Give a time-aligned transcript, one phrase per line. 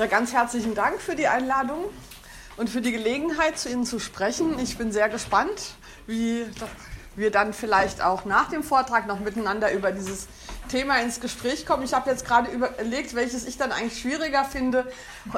[0.00, 1.84] Ja, ganz herzlichen Dank für die Einladung
[2.56, 4.58] und für die Gelegenheit, zu Ihnen zu sprechen.
[4.58, 5.74] Ich bin sehr gespannt,
[6.06, 6.46] wie
[7.16, 10.26] wir dann vielleicht auch nach dem Vortrag noch miteinander über dieses
[10.70, 11.82] Thema ins Gespräch kommen.
[11.82, 14.90] Ich habe jetzt gerade überlegt, welches ich dann eigentlich schwieriger finde,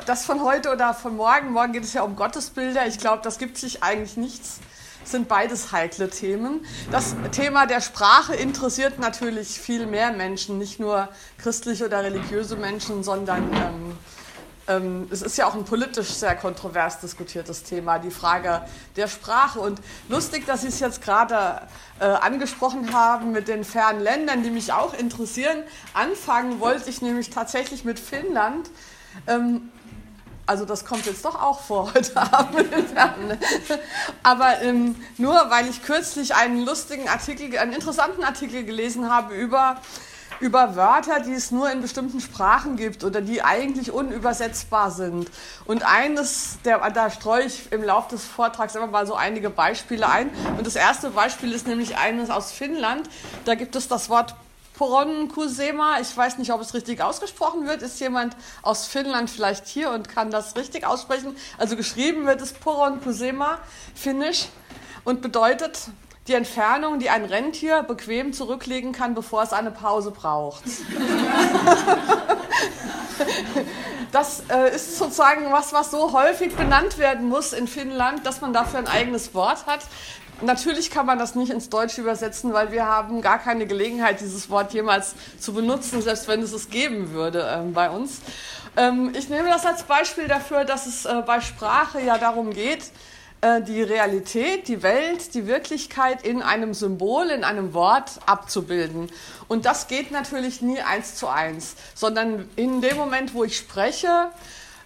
[0.06, 1.50] das von heute oder von morgen.
[1.50, 2.86] Morgen geht es ja um Gottesbilder.
[2.86, 4.60] Ich glaube, das gibt sich eigentlich nichts
[5.04, 6.64] sind beides heikle Themen.
[6.92, 11.08] Das Thema der Sprache interessiert natürlich viel mehr Menschen, nicht nur
[11.38, 13.98] christliche oder religiöse Menschen, sondern ähm,
[14.68, 18.62] ähm, es ist ja auch ein politisch sehr kontrovers diskutiertes Thema, die Frage
[18.96, 19.60] der Sprache.
[19.60, 21.62] Und lustig, dass Sie es jetzt gerade
[22.00, 25.62] äh, angesprochen haben mit den fernen Ländern, die mich auch interessieren.
[25.94, 28.70] Anfangen wollte ich nämlich tatsächlich mit Finnland.
[29.26, 29.70] Ähm,
[30.46, 32.68] also das kommt jetzt doch auch vor heute Abend.
[34.22, 39.80] Aber ähm, nur weil ich kürzlich einen lustigen Artikel, einen interessanten Artikel gelesen habe über,
[40.42, 45.30] über Wörter, die es nur in bestimmten Sprachen gibt oder die eigentlich unübersetzbar sind.
[45.64, 50.08] Und eines, der, da streue ich im Laufe des Vortrags immer mal so einige Beispiele
[50.08, 50.30] ein.
[50.58, 53.08] Und das erste Beispiel ist nämlich eines aus Finnland.
[53.44, 54.34] Da gibt es das Wort
[54.74, 56.00] Poron Kusema.
[56.00, 57.82] Ich weiß nicht, ob es richtig ausgesprochen wird.
[57.82, 61.36] Ist jemand aus Finnland vielleicht hier und kann das richtig aussprechen?
[61.56, 63.58] Also geschrieben wird es Poron Kusema,
[63.94, 64.48] finnisch,
[65.04, 65.78] und bedeutet
[66.28, 70.62] die Entfernung, die ein Rentier bequem zurücklegen kann, bevor es eine Pause braucht.
[74.12, 78.52] das äh, ist sozusagen was, was so häufig benannt werden muss in Finnland, dass man
[78.52, 79.80] dafür ein eigenes Wort hat.
[80.42, 84.50] Natürlich kann man das nicht ins Deutsche übersetzen, weil wir haben gar keine Gelegenheit, dieses
[84.50, 88.20] Wort jemals zu benutzen, selbst wenn es es geben würde ähm, bei uns.
[88.76, 92.90] Ähm, ich nehme das als Beispiel dafür, dass es äh, bei Sprache ja darum geht,
[93.42, 99.10] die Realität, die Welt, die Wirklichkeit in einem Symbol, in einem Wort abzubilden.
[99.48, 104.30] Und das geht natürlich nie eins zu eins, sondern in dem Moment, wo ich spreche,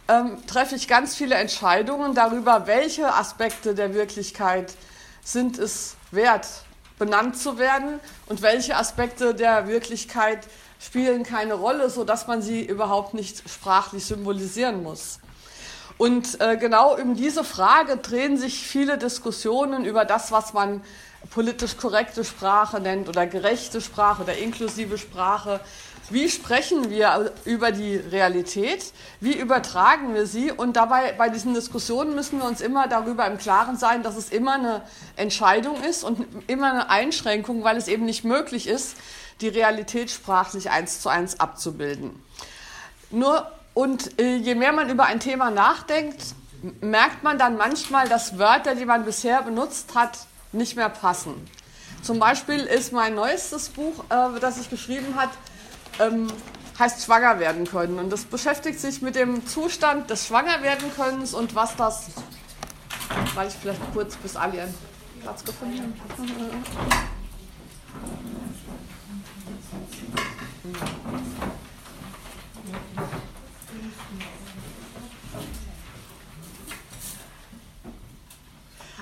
[0.09, 4.73] ähm, treffe ich ganz viele Entscheidungen darüber, welche Aspekte der Wirklichkeit
[5.23, 6.47] sind es wert,
[6.99, 10.47] benannt zu werden und welche Aspekte der Wirklichkeit
[10.79, 15.19] spielen keine Rolle, sodass man sie überhaupt nicht sprachlich symbolisieren muss.
[15.99, 20.83] Und äh, genau um diese Frage drehen sich viele Diskussionen über das, was man
[21.31, 25.61] politisch korrekte Sprache nennt oder gerechte Sprache oder inklusive Sprache.
[26.09, 28.93] Wie sprechen wir über die Realität?
[29.21, 30.53] Wie übertragen wir sie?
[30.53, 34.31] Und dabei, bei diesen Diskussionen müssen wir uns immer darüber im Klaren sein, dass es
[34.31, 34.83] immer eine
[35.17, 38.97] Entscheidung ist und immer eine Einschränkung, weil es eben nicht möglich ist,
[39.41, 42.23] die Realität sprachlich eins zu eins abzubilden.
[43.11, 46.35] Nur, und äh, je mehr man über ein Thema nachdenkt,
[46.81, 50.21] merkt man dann manchmal, dass Wörter, die man bisher benutzt hat,
[50.53, 51.35] nicht mehr passen.
[52.01, 55.31] Zum Beispiel ist mein neuestes Buch, äh, das ich geschrieben habe,
[55.99, 56.33] ähm,
[56.79, 57.99] heißt schwanger werden können.
[57.99, 62.07] Und das beschäftigt sich mit dem Zustand des Schwangerwerdenkönnens und was das,
[63.35, 64.75] weil ich vielleicht kurz bis alle ihren
[65.21, 65.93] Platz gefunden haben.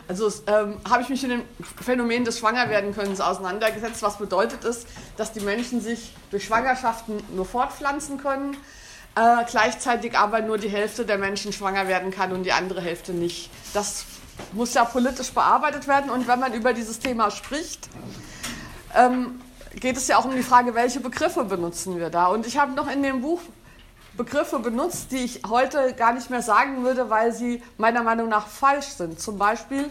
[0.06, 1.42] Also ähm, habe ich mich mit dem
[1.82, 4.02] Phänomen des Schwangerwerdenkönnens auseinandergesetzt.
[4.02, 8.56] Was bedeutet es, dass die Menschen sich durch Schwangerschaften nur fortpflanzen können,
[9.16, 13.12] äh, gleichzeitig aber nur die Hälfte der Menschen schwanger werden kann und die andere Hälfte
[13.12, 13.50] nicht.
[13.72, 14.04] Das
[14.52, 17.88] muss ja politisch bearbeitet werden und wenn man über dieses Thema spricht,
[18.94, 19.40] ähm,
[19.74, 22.26] geht es ja auch um die Frage, welche Begriffe benutzen wir da.
[22.26, 23.40] Und ich habe noch in dem Buch
[24.16, 28.46] Begriffe benutzt, die ich heute gar nicht mehr sagen würde, weil sie meiner Meinung nach
[28.46, 29.20] falsch sind.
[29.20, 29.90] Zum Beispiel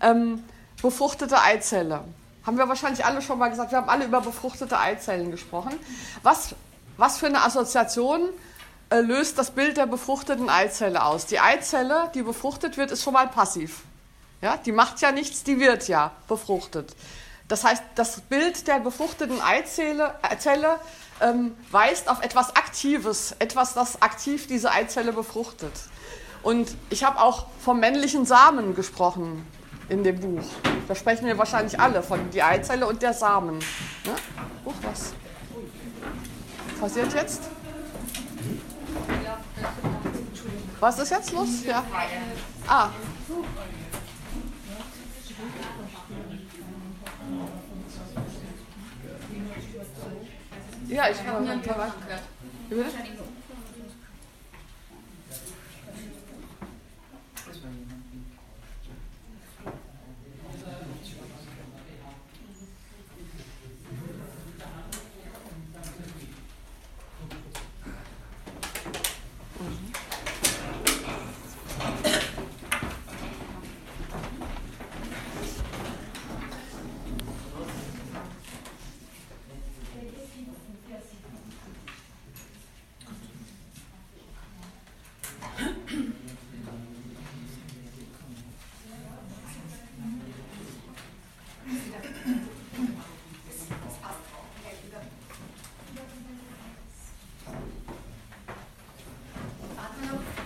[0.00, 0.44] ähm,
[0.80, 2.04] befruchtete Eizelle.
[2.46, 3.72] Haben wir wahrscheinlich alle schon mal gesagt.
[3.72, 5.74] Wir haben alle über befruchtete Eizellen gesprochen.
[6.22, 6.54] Was,
[6.96, 8.28] was für eine Assoziation
[8.90, 11.26] äh, löst das Bild der befruchteten Eizelle aus?
[11.26, 13.82] Die Eizelle, die befruchtet wird, ist schon mal passiv.
[14.40, 16.94] Ja, die macht ja nichts, die wird ja befruchtet.
[17.48, 20.78] Das heißt, das Bild der befruchteten Eizelle, Eizelle
[21.20, 25.72] ähm, weist auf etwas Aktives, etwas, das aktiv diese Eizelle befruchtet.
[26.42, 29.46] Und ich habe auch vom männlichen Samen gesprochen
[29.88, 30.44] in dem Buch.
[30.88, 33.58] Da sprechen wir wahrscheinlich alle von die Eizelle und der Samen.
[33.58, 34.14] Ne?
[34.64, 35.14] Huch, was
[36.80, 37.42] passiert jetzt?
[40.80, 41.48] Was ist jetzt los?
[41.66, 41.82] Ja.
[42.66, 42.90] Ah.
[50.88, 52.22] Ja, ich habe ein paar gehört.
[52.68, 52.90] Wie bitte?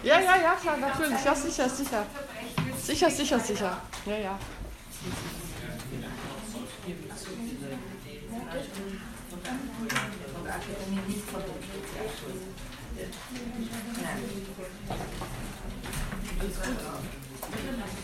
[0.09, 1.23] Ja, ja, ja, klar, natürlich.
[1.23, 2.07] Ja, sicher, sicher.
[2.81, 3.83] Sicher, sicher, sicher.
[4.07, 4.39] Ja, ja.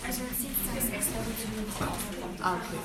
[0.06, 1.06] Also Dienstag 6
[2.40, 2.78] Ah, okay.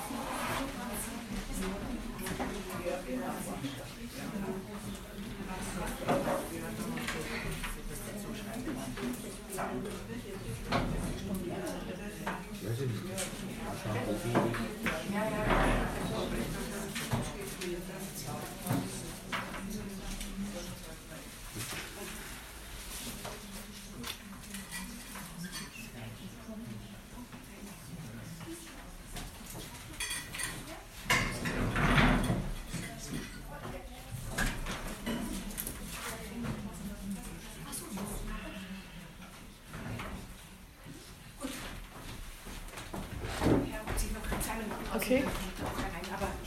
[45.09, 45.23] Okay.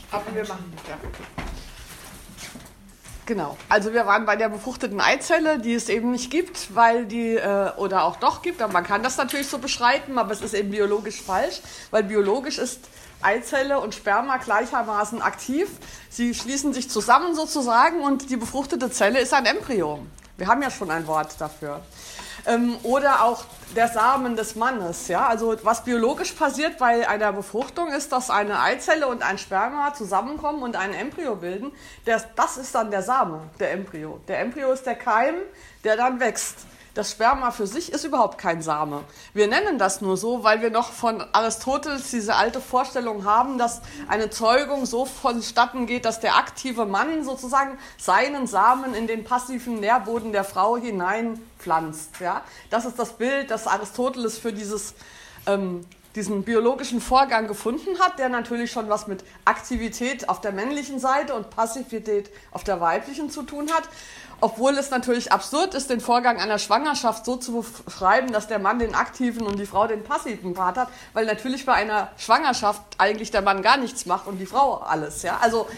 [0.09, 0.97] Aber wir machen, ja.
[3.25, 3.57] Genau.
[3.67, 7.71] Also wir waren bei der befruchteten Eizelle, die es eben nicht gibt, weil die äh,
[7.75, 8.61] oder auch doch gibt.
[8.61, 11.61] Aber man kann das natürlich so beschreiten, aber es ist eben biologisch falsch,
[11.91, 12.79] weil biologisch ist
[13.21, 15.69] Eizelle und Sperma gleichermaßen aktiv.
[16.09, 20.05] Sie schließen sich zusammen sozusagen und die befruchtete Zelle ist ein Embryo.
[20.37, 21.81] Wir haben ja schon ein Wort dafür.
[22.45, 23.45] Ähm, oder auch
[23.75, 25.07] der Samen des Mannes.
[25.07, 25.27] Ja?
[25.27, 30.63] Also was biologisch passiert bei einer Befruchtung ist, dass eine Eizelle und ein Sperma zusammenkommen
[30.63, 31.71] und ein Embryo bilden.
[32.05, 34.19] Das, das ist dann der Same, der Embryo.
[34.27, 35.35] Der Embryo ist der Keim,
[35.83, 36.57] der dann wächst.
[36.93, 39.03] Das Sperma für sich ist überhaupt kein Same.
[39.33, 43.81] Wir nennen das nur so, weil wir noch von Aristoteles diese alte Vorstellung haben, dass
[44.07, 49.79] eine Zeugung so vonstatten geht, dass der aktive Mann sozusagen seinen Samen in den passiven
[49.79, 52.19] Nährboden der Frau hineinpflanzt.
[52.19, 52.41] Ja?
[52.69, 54.93] Das ist das Bild, das Aristoteles für dieses
[55.47, 55.83] ähm,
[56.15, 61.33] diesen biologischen Vorgang gefunden hat, der natürlich schon was mit Aktivität auf der männlichen Seite
[61.33, 63.83] und Passivität auf der weiblichen zu tun hat
[64.43, 68.77] obwohl es natürlich absurd ist, den Vorgang einer Schwangerschaft so zu beschreiben, dass der Mann
[68.77, 73.31] den aktiven und die Frau den passiven Part hat, weil natürlich bei einer Schwangerschaft eigentlich
[73.31, 75.23] der Mann gar nichts macht und die Frau alles.
[75.23, 75.37] Ja?
[75.41, 75.69] Also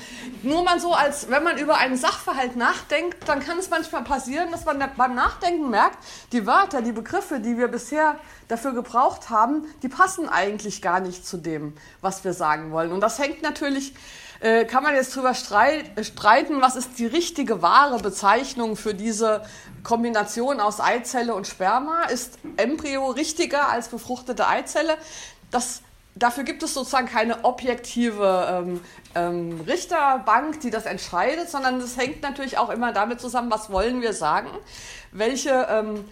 [0.41, 4.49] nur mal so, als wenn man über einen Sachverhalt nachdenkt, dann kann es manchmal passieren,
[4.49, 5.99] dass man beim Nachdenken merkt,
[6.31, 8.15] die Wörter, die Begriffe, die wir bisher
[8.47, 12.91] dafür gebraucht haben, die passen eigentlich gar nicht zu dem, was wir sagen wollen.
[12.91, 13.93] Und das hängt natürlich
[14.39, 19.43] äh, kann man jetzt darüber streiten, was ist die richtige wahre Bezeichnung für diese
[19.83, 22.03] Kombination aus Eizelle und Sperma?
[22.03, 24.97] Ist Embryo richtiger als befruchtete Eizelle?
[25.51, 25.81] Das,
[26.15, 28.81] dafür gibt es sozusagen keine objektive ähm,
[29.15, 34.01] ähm, Richterbank, die das entscheidet, sondern es hängt natürlich auch immer damit zusammen, was wollen
[34.01, 34.49] wir sagen,
[35.11, 36.05] welche ähm,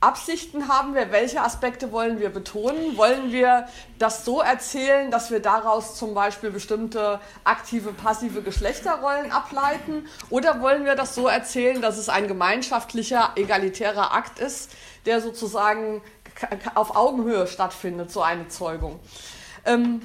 [0.00, 1.12] Absichten haben wir?
[1.12, 2.96] Welche Aspekte wollen wir betonen?
[2.96, 3.66] Wollen wir
[3.98, 10.08] das so erzählen, dass wir daraus zum Beispiel bestimmte aktive, passive Geschlechterrollen ableiten?
[10.30, 14.70] Oder wollen wir das so erzählen, dass es ein gemeinschaftlicher, egalitärer Akt ist,
[15.04, 16.00] der sozusagen
[16.74, 19.00] auf Augenhöhe stattfindet, so eine Zeugung?
[19.66, 20.00] Ähm,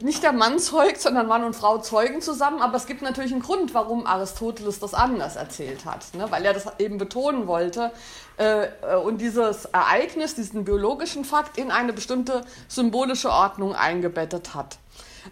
[0.00, 3.42] nicht der Mann zeugt, sondern Mann und Frau zeugen zusammen, aber es gibt natürlich einen
[3.42, 6.26] Grund, warum Aristoteles das anders erzählt hat, ne?
[6.30, 7.92] weil er das eben betonen wollte
[8.38, 14.78] äh, äh, und dieses Ereignis, diesen biologischen Fakt in eine bestimmte symbolische Ordnung eingebettet hat.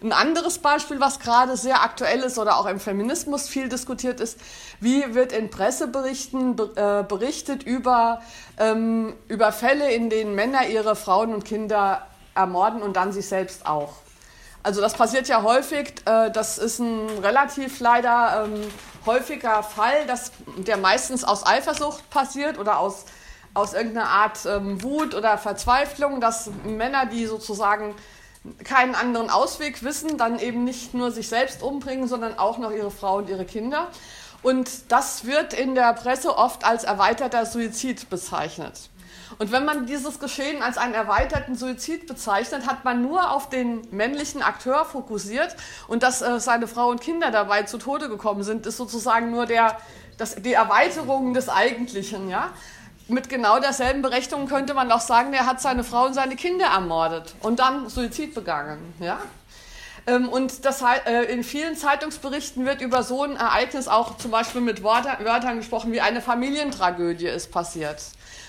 [0.01, 4.39] Ein anderes Beispiel, was gerade sehr aktuell ist oder auch im Feminismus viel diskutiert ist,
[4.79, 8.21] wie wird in Presseberichten äh, berichtet über,
[8.59, 13.67] ähm, über Fälle, in denen Männer ihre Frauen und Kinder ermorden und dann sich selbst
[13.67, 14.02] auch.
[14.63, 15.93] Also das passiert ja häufig.
[16.05, 18.61] Äh, das ist ein relativ leider ähm,
[19.05, 23.05] häufiger Fall, dass der meistens aus Eifersucht passiert oder aus,
[23.53, 27.93] aus irgendeiner Art ähm, Wut oder Verzweiflung, dass Männer, die sozusagen
[28.63, 32.91] keinen anderen Ausweg wissen, dann eben nicht nur sich selbst umbringen, sondern auch noch ihre
[32.91, 33.87] Frau und ihre Kinder.
[34.41, 38.89] Und das wird in der Presse oft als erweiterter Suizid bezeichnet.
[39.39, 43.81] Und wenn man dieses Geschehen als einen erweiterten Suizid bezeichnet, hat man nur auf den
[43.91, 45.55] männlichen Akteur fokussiert
[45.87, 49.45] und dass äh, seine Frau und Kinder dabei zu Tode gekommen sind, ist sozusagen nur
[49.45, 49.77] der,
[50.17, 52.29] das, die Erweiterung des Eigentlichen.
[52.29, 52.49] Ja?
[53.07, 56.67] Mit genau derselben Berechnung könnte man auch sagen, er hat seine Frau und seine Kinder
[56.67, 58.93] ermordet und dann Suizid begangen.
[58.99, 59.19] Ja?
[60.05, 64.61] Ähm, und das, äh, in vielen Zeitungsberichten wird über so ein Ereignis auch zum Beispiel
[64.61, 68.01] mit Wörtern gesprochen, wie eine Familientragödie ist passiert.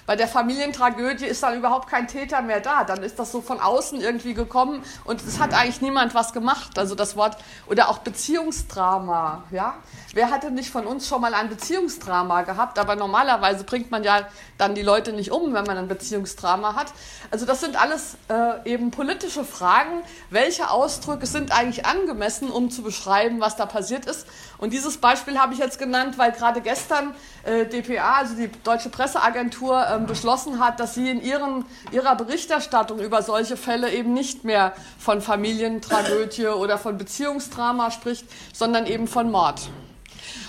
[0.07, 2.85] Bei der Familientragödie ist dann überhaupt kein Täter mehr da.
[2.85, 6.79] Dann ist das so von außen irgendwie gekommen und es hat eigentlich niemand was gemacht.
[6.79, 9.75] Also das Wort oder auch Beziehungsdrama, ja.
[10.13, 12.79] Wer hatte nicht von uns schon mal ein Beziehungsdrama gehabt?
[12.79, 16.93] Aber normalerweise bringt man ja dann die Leute nicht um, wenn man ein Beziehungsdrama hat.
[17.33, 20.03] Also das sind alles äh, eben politische Fragen.
[20.31, 24.27] Welche Ausdrücke sind eigentlich angemessen, um zu beschreiben, was da passiert ist?
[24.59, 28.91] Und dieses Beispiel habe ich jetzt genannt, weil gerade gestern äh, DPA, also die Deutsche
[28.91, 34.45] Presseagentur, äh, beschlossen hat, dass sie in ihren, ihrer Berichterstattung über solche Fälle eben nicht
[34.45, 39.69] mehr von Familientragödie oder von Beziehungsdrama spricht, sondern eben von Mord.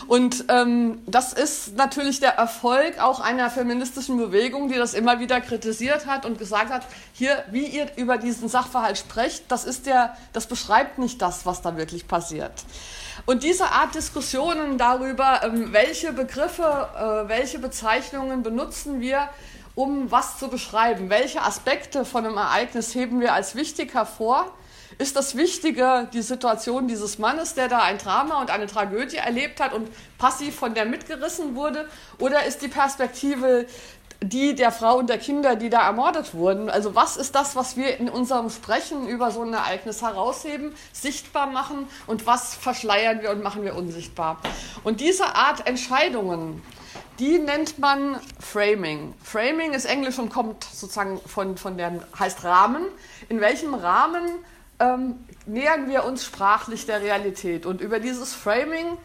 [0.08, 5.42] Und ähm, das ist natürlich der Erfolg auch einer feministischen Bewegung, die das immer wieder
[5.42, 10.16] kritisiert hat und gesagt hat, hier, wie ihr über diesen Sachverhalt sprecht, das ist der,
[10.34, 12.52] das beschreibt nicht das, was da wirklich passiert.
[13.26, 19.30] Und diese Art Diskussionen darüber, ähm, welche Begriffe, äh, welche Bezeichnungen benutzen wir,
[19.74, 24.54] um was zu beschreiben, welche Aspekte von einem Ereignis heben wir als wichtig hervor,
[24.98, 29.60] ist das Wichtige die Situation dieses Mannes, der da ein Drama und eine Tragödie erlebt
[29.60, 31.90] hat und passiv von der mitgerissen wurde?
[32.20, 33.66] Oder ist die Perspektive
[34.22, 36.70] die der Frau und der Kinder, die da ermordet wurden?
[36.70, 41.48] Also was ist das, was wir in unserem Sprechen über so ein Ereignis herausheben, sichtbar
[41.48, 44.40] machen und was verschleiern wir und machen wir unsichtbar?
[44.84, 46.62] Und diese Art Entscheidungen,
[47.20, 49.14] die nennt man Framing.
[49.24, 52.86] Framing ist Englisch und kommt sozusagen von, von der, heißt Rahmen.
[53.30, 54.30] In welchem Rahmen
[54.80, 55.16] ähm,
[55.46, 57.66] nähern wir uns sprachlich der Realität.
[57.66, 58.98] Und über dieses Framing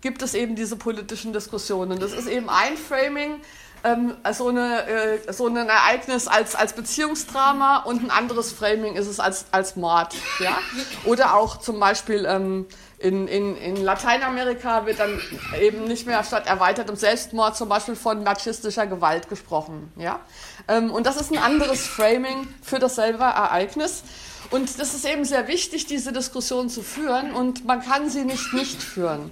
[0.00, 1.98] gibt es eben diese politischen Diskussionen.
[1.98, 3.40] Das ist eben ein Framing,
[3.84, 9.06] ähm, so, eine, äh, so ein Ereignis als, als Beziehungsdrama und ein anderes Framing ist
[9.06, 10.14] es als, als Mord.
[10.40, 10.58] Ja?
[11.04, 12.66] Oder auch zum Beispiel ähm,
[12.98, 15.20] in, in, in Lateinamerika wird dann
[15.60, 19.92] eben nicht mehr statt erweitertem Selbstmord zum Beispiel von machistischer Gewalt gesprochen.
[19.96, 20.20] Ja?
[20.66, 24.02] Ähm, und das ist ein anderes Framing für dasselbe Ereignis.
[24.50, 28.52] Und das ist eben sehr wichtig, diese Diskussion zu führen und man kann sie nicht
[28.54, 29.30] nicht führen.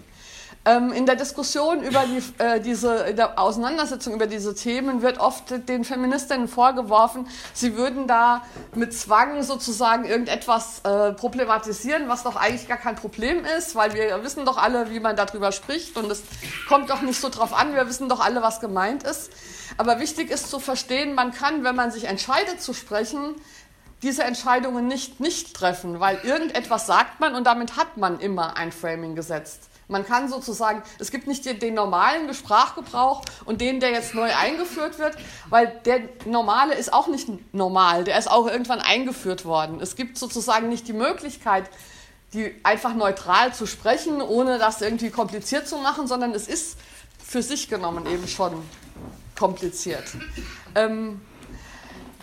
[0.66, 5.44] Ähm, in der Diskussion über die, äh, diese, der Auseinandersetzung über diese Themen wird oft
[5.68, 8.42] den Feministinnen vorgeworfen, sie würden da
[8.74, 14.22] mit Zwang sozusagen irgendetwas äh, problematisieren, was doch eigentlich gar kein Problem ist, weil wir
[14.24, 16.24] wissen doch alle, wie man darüber spricht und es
[16.68, 19.30] kommt doch nicht so drauf an, wir wissen doch alle, was gemeint ist.
[19.78, 23.36] Aber wichtig ist zu verstehen, man kann, wenn man sich entscheidet zu sprechen,
[24.02, 28.72] diese Entscheidungen nicht nicht treffen, weil irgendetwas sagt man und damit hat man immer ein
[28.72, 29.68] Framing gesetzt.
[29.88, 34.98] Man kann sozusagen, es gibt nicht den, normalen Sprachgebrauch und den, der jetzt neu eingeführt
[34.98, 35.16] wird,
[35.48, 39.80] weil der normale ist auch nicht normal, der ist auch irgendwann eingeführt worden.
[39.80, 41.70] Es gibt sozusagen nicht die Möglichkeit,
[42.32, 46.78] die einfach neutral zu sprechen, ohne das irgendwie kompliziert zu machen, sondern es ist
[47.24, 48.60] für sich genommen eben schon
[49.38, 50.04] kompliziert.
[50.74, 51.20] Ähm,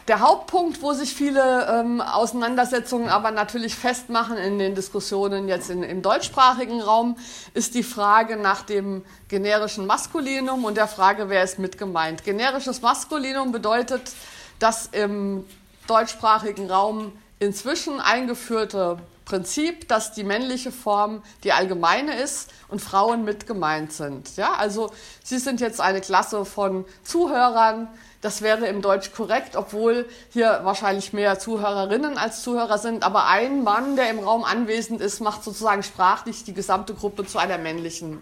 [0.08, 5.84] der Hauptpunkt, wo sich viele ähm, Auseinandersetzungen aber natürlich festmachen in den Diskussionen jetzt in,
[5.84, 7.16] im deutschsprachigen Raum,
[7.54, 12.24] ist die Frage nach dem generischen Maskulinum und der Frage, wer ist mit gemeint.
[12.26, 14.12] Generisches Maskulinum bedeutet,
[14.60, 15.46] dass im
[15.88, 23.48] deutschsprachigen Raum inzwischen eingeführte Prinzip, dass die männliche Form die allgemeine ist und Frauen mit
[23.48, 24.36] gemeint sind.
[24.36, 24.92] Ja, also
[25.24, 27.88] Sie sind jetzt eine Klasse von Zuhörern,
[28.24, 33.04] das wäre im Deutsch korrekt, obwohl hier wahrscheinlich mehr Zuhörerinnen als Zuhörer sind.
[33.04, 37.38] Aber ein Mann, der im Raum anwesend ist, macht sozusagen sprachlich die gesamte Gruppe zu
[37.38, 38.22] einer männlichen.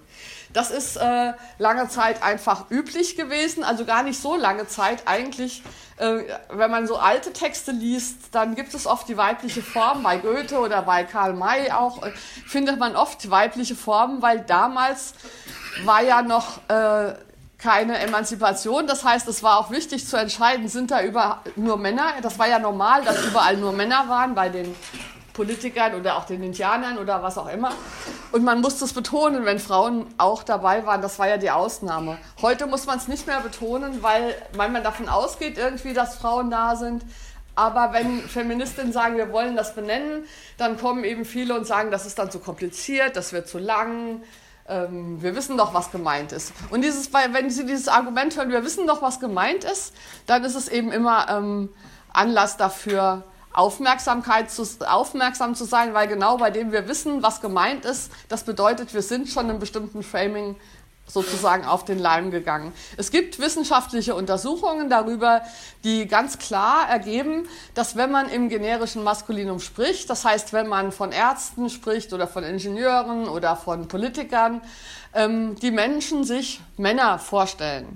[0.54, 5.04] Das ist äh, lange Zeit einfach üblich gewesen, also gar nicht so lange Zeit.
[5.06, 5.62] Eigentlich,
[5.98, 10.02] äh, wenn man so alte Texte liest, dann gibt es oft die weibliche Form.
[10.02, 12.12] Bei Goethe oder bei Karl May auch äh,
[12.48, 15.14] findet man oft weibliche Formen, weil damals
[15.86, 17.14] war ja noch äh,
[17.62, 18.88] keine Emanzipation.
[18.88, 22.14] Das heißt, es war auch wichtig zu entscheiden, sind da über nur Männer.
[22.22, 24.76] Das war ja normal, dass überall nur Männer waren bei den
[25.34, 27.72] Politikern oder auch den Indianern oder was auch immer.
[28.32, 31.02] Und man musste es betonen, wenn Frauen auch dabei waren.
[31.02, 32.18] Das war ja die Ausnahme.
[32.42, 36.50] Heute muss man es nicht mehr betonen, weil, weil man davon ausgeht irgendwie, dass Frauen
[36.50, 37.04] da sind.
[37.54, 40.24] Aber wenn Feministinnen sagen, wir wollen das benennen,
[40.58, 44.24] dann kommen eben viele und sagen, das ist dann zu kompliziert, das wird zu lang,
[44.72, 46.54] ähm, wir wissen doch, was gemeint ist.
[46.70, 49.94] Und dieses, wenn Sie dieses Argument hören, wir wissen doch, was gemeint ist,
[50.26, 51.70] dann ist es eben immer ähm,
[52.14, 53.24] Anlass dafür,
[53.54, 58.44] Aufmerksamkeit zu, aufmerksam zu sein, weil genau bei dem wir wissen, was gemeint ist, das
[58.44, 60.56] bedeutet, wir sind schon in einem bestimmten Framing
[61.14, 62.74] sozusagen auf den Leim gegangen.
[62.98, 65.42] Es gibt wissenschaftliche Untersuchungen darüber,
[65.84, 70.92] die ganz klar ergeben, dass wenn man im generischen Maskulinum spricht, das heißt, wenn man
[70.92, 74.62] von Ärzten spricht oder von Ingenieuren oder von Politikern,
[75.14, 77.88] ähm, die Menschen sich Männer vorstellen.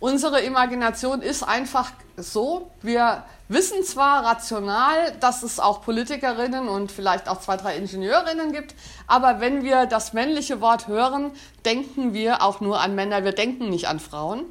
[0.00, 7.28] Unsere Imagination ist einfach so, wir wissen zwar rational, dass es auch Politikerinnen und vielleicht
[7.28, 8.74] auch zwei, drei Ingenieurinnen gibt,
[9.06, 11.32] aber wenn wir das männliche Wort hören,
[11.64, 14.44] denken wir auch nur an Männer, wir denken nicht an Frauen.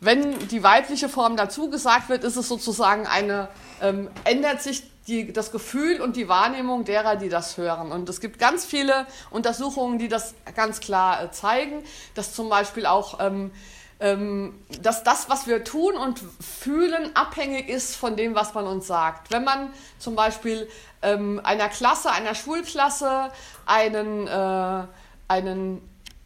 [0.00, 3.48] Wenn die weibliche Form dazu gesagt wird, ist es sozusagen eine,
[3.80, 7.92] ähm, ändert sich die, das Gefühl und die Wahrnehmung derer, die das hören.
[7.92, 11.82] Und es gibt ganz viele Untersuchungen, die das ganz klar äh, zeigen,
[12.14, 13.50] dass zum Beispiel auch ähm,
[13.98, 19.30] dass das, was wir tun und fühlen, abhängig ist von dem, was man uns sagt.
[19.30, 20.68] Wenn man zum Beispiel
[21.02, 23.30] ähm, einer Klasse, einer Schulklasse
[23.66, 24.82] einen, äh,
[25.28, 25.80] einen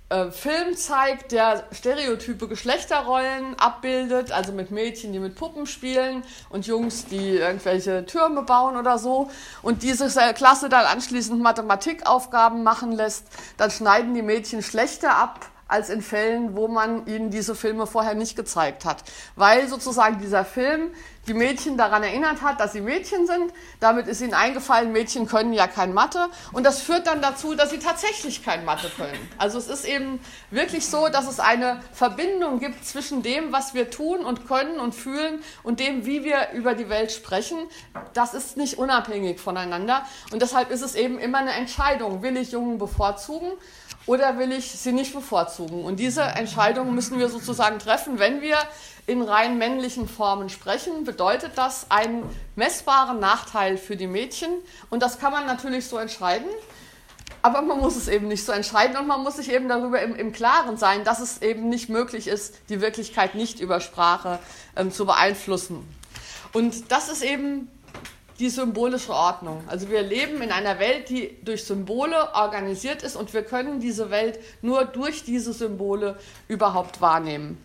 [0.09, 6.67] äh, Film zeigt, der stereotype Geschlechterrollen abbildet, also mit Mädchen, die mit Puppen spielen und
[6.67, 13.27] Jungs, die irgendwelche Türme bauen oder so, und diese Klasse dann anschließend Mathematikaufgaben machen lässt,
[13.59, 18.15] dann schneiden die Mädchen schlechter ab als in Fällen, wo man ihnen diese Filme vorher
[18.15, 19.05] nicht gezeigt hat.
[19.37, 20.91] Weil sozusagen dieser Film
[21.29, 23.53] die Mädchen daran erinnert hat, dass sie Mädchen sind.
[23.81, 26.29] Damit ist ihnen eingefallen, Mädchen können ja kein Mathe.
[26.53, 29.19] Und das führt dann dazu, dass sie tatsächlich kein Mathe können.
[29.37, 30.21] Also es ist eben
[30.51, 34.95] wirklich so, dass es eine Verbindung gibt zwischen dem, was wir tun und können und
[34.95, 37.59] fühlen und dem, wie wir über die Welt sprechen.
[38.15, 40.07] Das ist nicht unabhängig voneinander.
[40.33, 42.23] Und deshalb ist es eben immer eine Entscheidung.
[42.23, 43.53] Will ich Jungen bevorzugen?
[44.09, 45.85] Oder will ich sie nicht bevorzugen?
[45.85, 48.19] Und diese Entscheidung müssen wir sozusagen treffen.
[48.19, 48.57] Wenn wir
[49.07, 52.23] in rein männlichen Formen sprechen, bedeutet das einen
[52.57, 54.49] messbaren Nachteil für die Mädchen.
[54.89, 56.49] Und das kann man natürlich so entscheiden.
[57.43, 60.17] Aber man muss es eben nicht so entscheiden und man muss sich eben darüber im,
[60.17, 64.39] im Klaren sein, dass es eben nicht möglich ist, die Wirklichkeit nicht über Sprache
[64.75, 65.87] ähm, zu beeinflussen.
[66.55, 67.71] Und das ist eben
[68.39, 69.63] die symbolische Ordnung.
[69.67, 74.11] Also wir leben in einer Welt, die durch Symbole organisiert ist und wir können diese
[74.11, 77.63] Welt nur durch diese Symbole überhaupt wahrnehmen.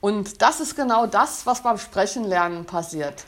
[0.00, 3.24] Und das ist genau das, was beim Sprechenlernen passiert.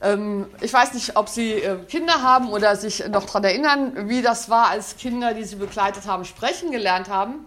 [0.00, 4.22] Ähm, ich weiß nicht, ob Sie äh, Kinder haben oder sich noch daran erinnern, wie
[4.22, 7.46] das war, als Kinder, die Sie begleitet haben, sprechen gelernt haben.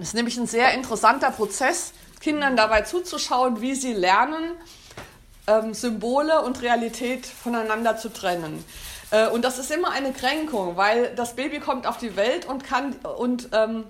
[0.00, 4.52] Es ist nämlich ein sehr interessanter Prozess, Kindern dabei zuzuschauen, wie sie lernen,
[5.46, 8.64] ähm, Symbole und Realität voneinander zu trennen.
[9.10, 12.64] Äh, und das ist immer eine Kränkung, weil das Baby kommt auf die Welt und
[12.64, 13.84] kann und ähm,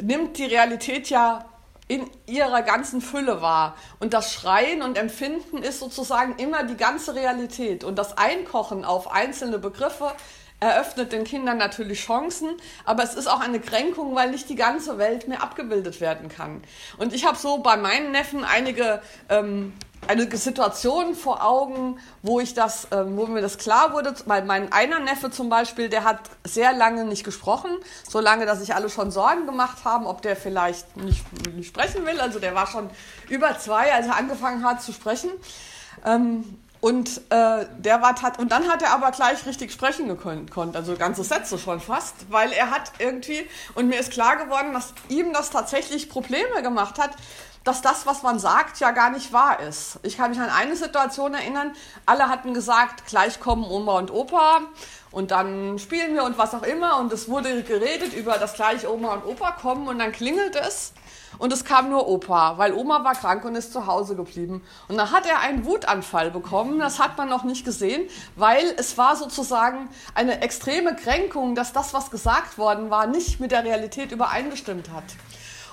[0.00, 1.44] nimmt die Realität ja
[1.86, 3.76] in ihrer ganzen Fülle wahr.
[4.00, 7.84] Und das Schreien und Empfinden ist sozusagen immer die ganze Realität.
[7.84, 10.12] Und das Einkochen auf einzelne Begriffe
[10.60, 12.48] eröffnet den Kindern natürlich Chancen,
[12.86, 16.62] aber es ist auch eine Kränkung, weil nicht die ganze Welt mehr abgebildet werden kann.
[16.96, 19.74] Und ich habe so bei meinen Neffen einige ähm,
[20.08, 24.72] eine Situation vor Augen, wo ich das, äh, wo mir das klar wurde, weil mein
[24.72, 27.70] einer Neffe zum Beispiel, der hat sehr lange nicht gesprochen,
[28.08, 32.04] so lange, dass sich alle schon Sorgen gemacht haben, ob der vielleicht nicht, nicht sprechen
[32.06, 32.20] will.
[32.20, 32.90] Also der war schon
[33.28, 35.30] über zwei, als er angefangen hat zu sprechen.
[36.04, 40.94] Ähm, und äh, der war und dann hat er aber gleich richtig sprechen gekonnt, also
[40.96, 45.32] ganze Sätze schon fast, weil er hat irgendwie und mir ist klar geworden, dass ihm
[45.32, 47.12] das tatsächlich Probleme gemacht hat,
[47.64, 49.98] dass das, was man sagt, ja gar nicht wahr ist.
[50.02, 51.72] Ich kann mich an eine Situation erinnern,
[52.06, 54.60] alle hatten gesagt, gleich kommen Oma und Opa
[55.10, 58.86] und dann spielen wir und was auch immer und es wurde geredet über das gleich
[58.86, 60.92] Oma und Opa kommen und dann klingelt es
[61.38, 64.62] und es kam nur Opa, weil Oma war krank und ist zu Hause geblieben.
[64.88, 68.96] Und dann hat er einen Wutanfall bekommen, das hat man noch nicht gesehen, weil es
[68.98, 74.12] war sozusagen eine extreme Kränkung, dass das, was gesagt worden war, nicht mit der Realität
[74.12, 75.04] übereingestimmt hat.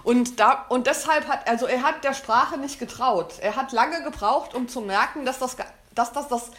[0.03, 3.35] Und, da, und deshalb hat, also er hat der Sprache nicht getraut.
[3.39, 5.55] Er hat lange gebraucht, um zu merken, dass das,
[5.93, 6.51] dass das, das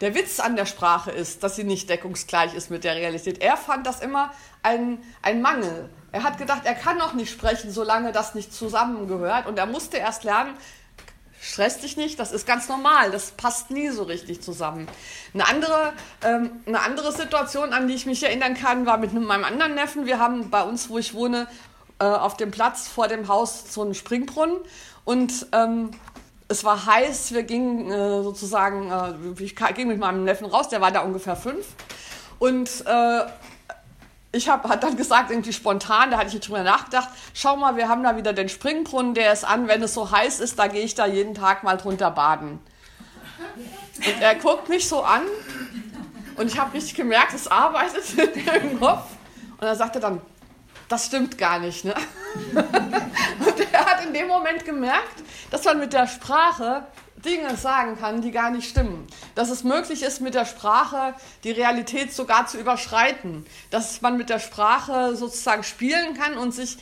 [0.00, 3.42] der Witz an der Sprache ist, dass sie nicht deckungsgleich ist mit der Realität.
[3.42, 4.32] Er fand das immer
[4.62, 5.90] ein, ein Mangel.
[6.12, 9.46] Er hat gedacht, er kann noch nicht sprechen, solange das nicht zusammengehört.
[9.46, 10.54] Und er musste erst lernen,
[11.40, 14.88] stress dich nicht, das ist ganz normal, das passt nie so richtig zusammen.
[15.32, 19.44] Eine andere, ähm, eine andere Situation, an die ich mich erinnern kann, war mit meinem
[19.44, 20.06] anderen Neffen.
[20.06, 21.46] Wir haben bei uns, wo ich wohne,
[22.00, 24.56] äh, auf dem Platz vor dem Haus so einen Springbrunnen.
[25.04, 25.90] Und ähm,
[26.48, 30.80] es war heiß, wir gingen äh, sozusagen, äh, ich ging mit meinem Neffen raus, der
[30.80, 31.66] war da ungefähr fünf.
[32.38, 33.20] Und äh,
[34.32, 38.02] ich habe dann gesagt, irgendwie spontan, da hatte ich drüber nachgedacht, schau mal, wir haben
[38.02, 40.94] da wieder den Springbrunnen, der ist an, wenn es so heiß ist, da gehe ich
[40.94, 42.60] da jeden Tag mal drunter baden.
[43.96, 45.22] Und er guckt mich so an.
[46.36, 48.04] Und ich habe richtig gemerkt, es arbeitet
[48.62, 49.04] im Kopf.
[49.58, 50.20] Und er sagte dann,
[50.90, 51.84] das stimmt gar nicht.
[51.84, 51.94] Ne?
[52.54, 56.86] Und er hat in dem Moment gemerkt, dass man mit der Sprache
[57.24, 59.06] Dinge sagen kann, die gar nicht stimmen.
[59.34, 63.46] Dass es möglich ist, mit der Sprache die Realität sogar zu überschreiten.
[63.70, 66.78] Dass man mit der Sprache sozusagen spielen kann und sich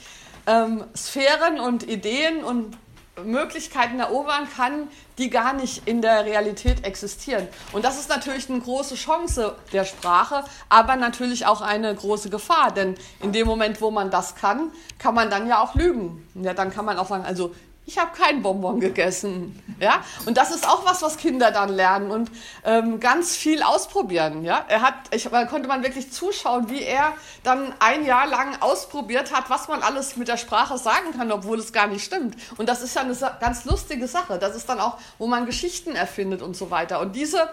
[0.47, 2.77] ähm, Sphären und Ideen und
[3.25, 7.49] Möglichkeiten erobern kann, die gar nicht in der Realität existieren.
[7.73, 12.73] Und das ist natürlich eine große Chance der Sprache, aber natürlich auch eine große Gefahr,
[12.73, 16.27] denn in dem Moment, wo man das kann, kann man dann ja auch lügen.
[16.35, 17.55] Ja, dann kann man auch sagen, also
[17.89, 19.59] ich habe keinen Bonbon gegessen.
[19.81, 20.05] Ja?
[20.27, 22.31] Und das ist auch was, was Kinder dann lernen und
[22.65, 24.45] ähm, ganz viel ausprobieren.
[24.45, 24.63] Ja?
[24.69, 29.35] Er hat, ich, da konnte man wirklich zuschauen, wie er dann ein Jahr lang ausprobiert
[29.35, 32.37] hat, was man alles mit der Sprache sagen kann, obwohl es gar nicht stimmt.
[32.59, 34.39] Und das ist ja eine ganz lustige Sache.
[34.39, 37.01] Das ist dann auch, wo man Geschichten erfindet und so weiter.
[37.01, 37.49] Und diese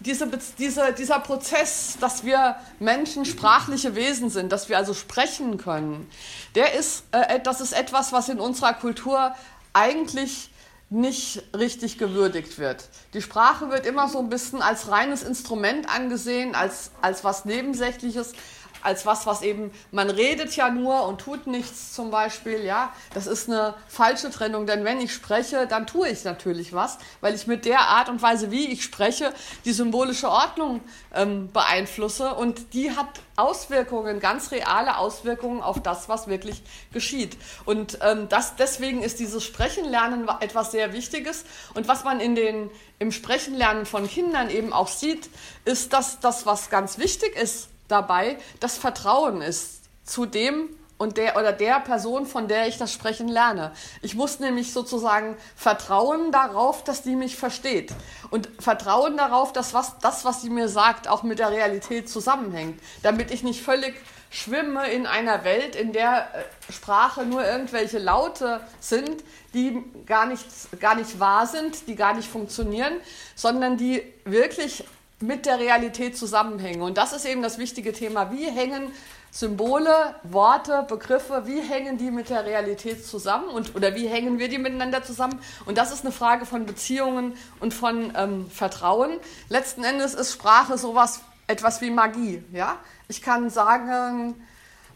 [0.00, 6.10] diese, diese, dieser Prozess, dass wir Menschen sprachliche Wesen sind, dass wir also sprechen können,
[6.54, 9.34] der ist, äh, das ist etwas, was in unserer Kultur
[9.72, 10.50] eigentlich
[10.90, 12.88] nicht richtig gewürdigt wird.
[13.14, 18.32] Die Sprache wird immer so ein bisschen als reines Instrument angesehen, als, als was Nebensächliches,
[18.82, 23.26] als was, was eben, man redet ja nur und tut nichts zum Beispiel, ja, das
[23.26, 27.46] ist eine falsche Trennung, denn wenn ich spreche, dann tue ich natürlich was, weil ich
[27.46, 29.32] mit der Art und Weise, wie ich spreche,
[29.64, 30.80] die symbolische Ordnung
[31.14, 36.62] ähm, beeinflusse und die hat Auswirkungen, ganz reale Auswirkungen auf das, was wirklich
[36.92, 37.36] geschieht.
[37.64, 42.70] Und ähm, das, deswegen ist dieses Sprechenlernen etwas sehr Wichtiges und was man in den,
[42.98, 45.30] im Sprechenlernen von Kindern eben auch sieht,
[45.64, 50.68] ist, dass das, was ganz wichtig ist, dabei das Vertrauen ist zu dem
[51.00, 53.72] und der oder der Person, von der ich das Sprechen lerne.
[54.02, 57.94] Ich muss nämlich sozusagen vertrauen darauf, dass die mich versteht
[58.28, 62.78] und vertrauen darauf, dass was, das, was sie mir sagt, auch mit der Realität zusammenhängt,
[63.02, 63.94] damit ich nicht völlig
[64.28, 69.24] schwimme in einer Welt, in der äh, Sprache nur irgendwelche Laute sind,
[69.54, 70.44] die gar nicht,
[70.80, 72.92] gar nicht wahr sind, die gar nicht funktionieren,
[73.34, 74.84] sondern die wirklich
[75.20, 76.82] mit der Realität zusammenhängen.
[76.82, 78.32] Und das ist eben das wichtige Thema.
[78.32, 78.92] Wie hängen
[79.32, 84.48] Symbole, Worte, Begriffe, wie hängen die mit der Realität zusammen und, oder wie hängen wir
[84.48, 85.38] die miteinander zusammen?
[85.66, 89.10] Und das ist eine Frage von Beziehungen und von ähm, Vertrauen.
[89.48, 92.42] Letzten Endes ist Sprache sowas, etwas wie Magie.
[92.52, 92.76] Ja?
[93.06, 94.34] Ich kann sagen,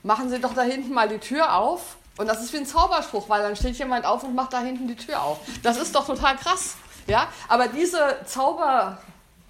[0.03, 1.97] machen Sie doch da hinten mal die Tür auf.
[2.17, 4.89] Und das ist wie ein Zauberspruch, weil dann steht jemand auf und macht da hinten
[4.89, 5.41] die Tür auf.
[5.63, 6.77] Das ist doch total krass.
[7.07, 7.29] Ja?
[7.49, 8.99] Aber diese Zauber,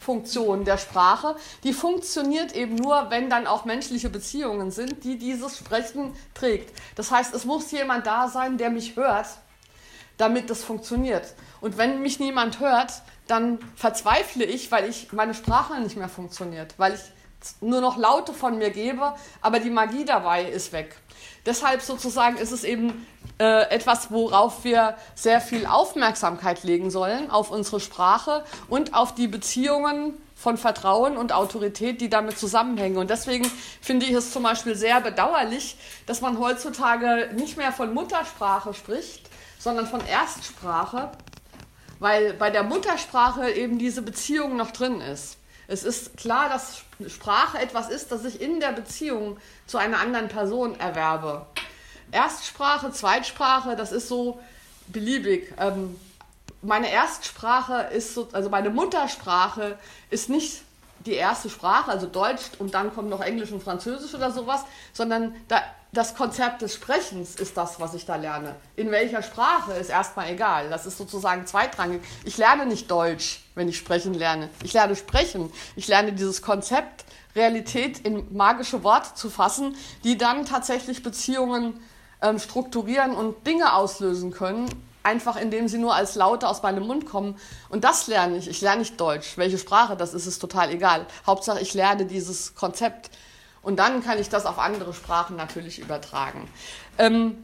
[0.05, 5.57] Funktion der Sprache, die funktioniert eben nur, wenn dann auch menschliche Beziehungen sind, die dieses
[5.57, 6.73] Sprechen trägt.
[6.95, 9.27] Das heißt, es muss jemand da sein, der mich hört,
[10.19, 11.35] damit das funktioniert.
[11.61, 12.93] Und wenn mich niemand hört,
[13.27, 17.01] dann verzweifle ich, weil ich meine Sprache nicht mehr funktioniert, weil ich
[17.63, 20.97] nur noch Laute von mir gebe, aber die Magie dabei ist weg.
[21.47, 23.07] Deshalb sozusagen ist es eben
[23.39, 29.29] äh, etwas, worauf wir sehr viel Aufmerksamkeit legen sollen, auf unsere Sprache und auf die
[29.29, 32.99] Beziehungen von Vertrauen und Autorität, die damit zusammenhängen.
[32.99, 35.77] Und deswegen finde ich es zum Beispiel sehr bedauerlich,
[36.07, 39.29] dass man heutzutage nicht mehr von Muttersprache spricht,
[39.59, 41.11] sondern von Erstsprache,
[41.99, 45.39] weil bei der Muttersprache eben diese Beziehung noch drin ist.
[45.67, 50.29] Es ist klar, dass Sprache etwas ist, das ich in der Beziehung zu einer anderen
[50.29, 51.47] Person erwerbe.
[52.13, 54.41] Erstsprache, Zweitsprache, das ist so
[54.87, 55.53] beliebig.
[55.59, 55.99] Ähm,
[56.63, 59.79] meine Erstsprache ist so, also meine Muttersprache
[60.11, 60.63] ist nicht
[61.05, 65.35] die erste Sprache, also Deutsch und dann kommt noch Englisch und Französisch oder sowas, sondern
[65.49, 65.63] da,
[65.97, 68.57] das Konzept des Sprechens ist das, was ich da lerne.
[68.77, 70.69] In welcher Sprache ist erstmal egal.
[70.69, 72.03] Das ist sozusagen zweitrangig.
[72.25, 74.51] Ich lerne nicht Deutsch, wenn ich sprechen lerne.
[74.63, 75.53] Ich lerne sprechen.
[75.77, 77.05] Ich lerne dieses Konzept,
[77.37, 81.81] Realität in magische Worte zu fassen, die dann tatsächlich Beziehungen
[82.23, 84.67] ähm, strukturieren und Dinge auslösen können,
[85.03, 87.37] einfach indem sie nur als Laute aus meinem Mund kommen.
[87.69, 88.49] Und das lerne ich.
[88.49, 89.37] Ich lerne nicht Deutsch.
[89.37, 91.07] Welche Sprache das ist, ist total egal.
[91.27, 93.11] Hauptsache, ich lerne dieses Konzept.
[93.65, 96.49] Und dann kann ich das auf andere Sprachen natürlich übertragen.
[96.99, 97.37] Ähm,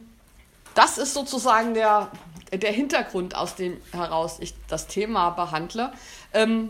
[0.75, 2.09] das ist sozusagen der,
[2.53, 5.91] der Hintergrund, aus dem heraus ich das Thema behandle.
[6.33, 6.69] Ähm,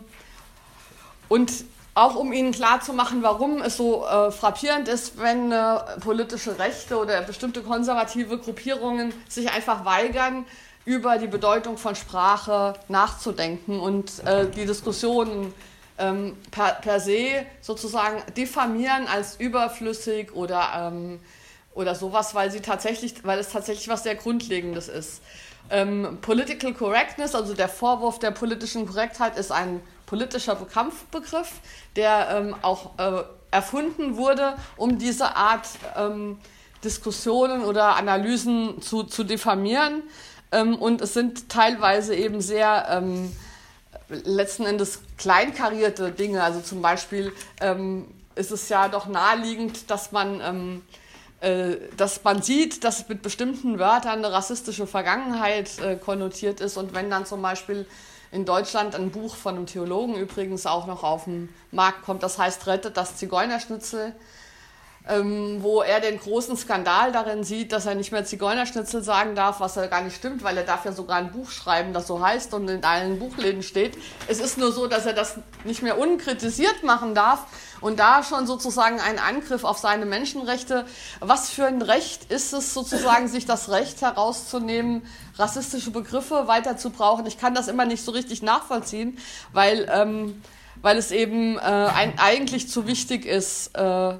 [1.27, 1.51] und
[1.93, 7.21] auch um Ihnen klarzumachen, warum es so äh, frappierend ist, wenn äh, politische Rechte oder
[7.21, 10.45] bestimmte konservative Gruppierungen sich einfach weigern,
[10.85, 15.53] über die Bedeutung von Sprache nachzudenken und äh, die Diskussionen
[16.01, 21.19] ähm, per, per, se sozusagen diffamieren als überflüssig oder, ähm,
[21.73, 25.21] oder sowas, weil, sie tatsächlich, weil es tatsächlich was sehr Grundlegendes ist.
[25.69, 31.51] Ähm, Political Correctness, also der Vorwurf der politischen Korrektheit, ist ein politischer Kampfbegriff,
[31.95, 36.39] der ähm, auch äh, erfunden wurde, um diese Art ähm,
[36.83, 40.03] Diskussionen oder Analysen zu, zu diffamieren.
[40.51, 43.01] Ähm, und es sind teilweise eben sehr
[44.09, 46.43] letzten Endes kleinkarierte Dinge.
[46.43, 47.31] Also zum Beispiel
[47.61, 50.81] ähm, ist es ja doch naheliegend, dass man, ähm,
[51.41, 56.75] äh, dass man sieht, dass mit bestimmten Wörtern eine rassistische Vergangenheit äh, konnotiert ist.
[56.75, 57.85] Und wenn dann zum Beispiel
[58.31, 62.39] in Deutschland ein Buch von einem Theologen übrigens auch noch auf den Markt kommt, das
[62.39, 64.15] heißt Rettet das Zigeunerschnitzel,
[65.07, 69.59] ähm, wo er den großen Skandal darin sieht, dass er nicht mehr Zigeunerschnitzel sagen darf,
[69.59, 72.23] was ja gar nicht stimmt, weil er darf ja sogar ein Buch schreiben, das so
[72.23, 73.97] heißt und in allen Buchläden steht.
[74.27, 77.45] Es ist nur so, dass er das nicht mehr unkritisiert machen darf
[77.81, 80.85] und da schon sozusagen ein Angriff auf seine Menschenrechte.
[81.19, 85.01] Was für ein Recht ist es sozusagen, sich das Recht herauszunehmen,
[85.37, 87.25] rassistische Begriffe weiter zu brauchen?
[87.25, 89.17] Ich kann das immer nicht so richtig nachvollziehen,
[89.51, 90.43] weil, ähm,
[90.83, 94.19] weil es eben äh, ein, eigentlich zu wichtig ist, äh,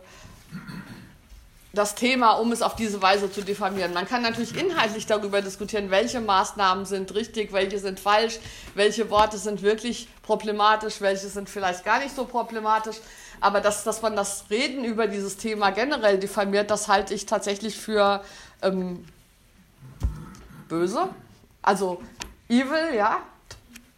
[1.74, 3.94] das Thema, um es auf diese Weise zu diffamieren.
[3.94, 8.40] Man kann natürlich inhaltlich darüber diskutieren, welche Maßnahmen sind richtig, welche sind falsch,
[8.76, 12.98] welche Worte sind wirklich problematisch, welche sind vielleicht gar nicht so problematisch.
[13.40, 17.78] Aber dass, dass man das Reden über dieses Thema generell diffamiert, das halte ich tatsächlich
[17.78, 18.24] für
[18.62, 19.06] ähm,
[20.68, 21.10] böse.
[21.62, 22.02] Also
[22.50, 23.20] evil, ja.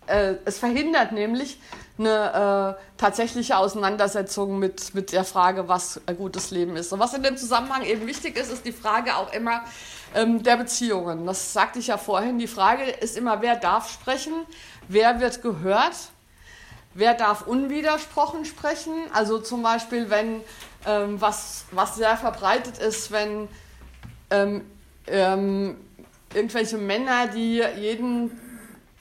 [0.05, 1.59] Äh, es verhindert nämlich,
[1.97, 6.91] eine äh, tatsächliche Auseinandersetzung mit, mit der Frage, was ein gutes Leben ist.
[6.91, 9.63] Und was in dem Zusammenhang eben wichtig ist, ist die Frage auch immer
[10.15, 11.25] ähm, der Beziehungen.
[11.25, 12.39] Das sagte ich ja vorhin.
[12.39, 14.33] Die Frage ist immer, wer darf sprechen,
[14.87, 15.95] wer wird gehört,
[16.95, 18.93] wer darf unwidersprochen sprechen.
[19.13, 20.41] Also zum Beispiel, wenn
[20.87, 23.47] ähm, was, was sehr verbreitet ist, wenn
[24.31, 24.61] ähm,
[25.07, 25.77] ähm
[26.33, 28.31] irgendwelche Männer, die jeden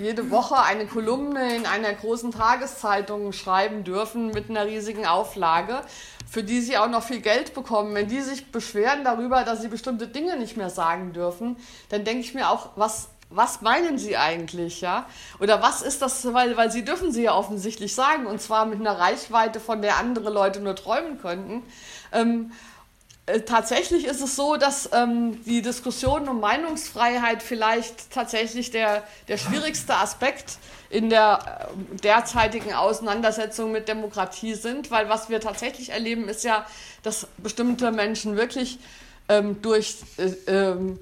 [0.02, 5.82] jede Woche eine Kolumne in einer großen Tageszeitung schreiben dürfen mit einer riesigen Auflage,
[6.28, 7.94] für die sie auch noch viel Geld bekommen.
[7.94, 11.56] Wenn die sich beschweren darüber, dass sie bestimmte Dinge nicht mehr sagen dürfen,
[11.88, 15.06] dann denke ich mir auch, was, was meinen sie eigentlich, ja?
[15.40, 18.80] Oder was ist das, weil, weil sie dürfen sie ja offensichtlich sagen, und zwar mit
[18.80, 21.62] einer Reichweite, von der andere Leute nur träumen könnten.
[22.12, 22.54] Ähm, äh,
[23.40, 29.94] tatsächlich ist es so, dass ähm, die Diskussion um Meinungsfreiheit vielleicht tatsächlich der, der schwierigste
[29.94, 30.58] Aspekt
[30.90, 36.66] in der äh, derzeitigen Auseinandersetzung mit Demokratie sind, weil was wir tatsächlich erleben, ist ja,
[37.02, 38.78] dass bestimmte Menschen wirklich
[39.28, 40.98] ähm, durch äh, ähm,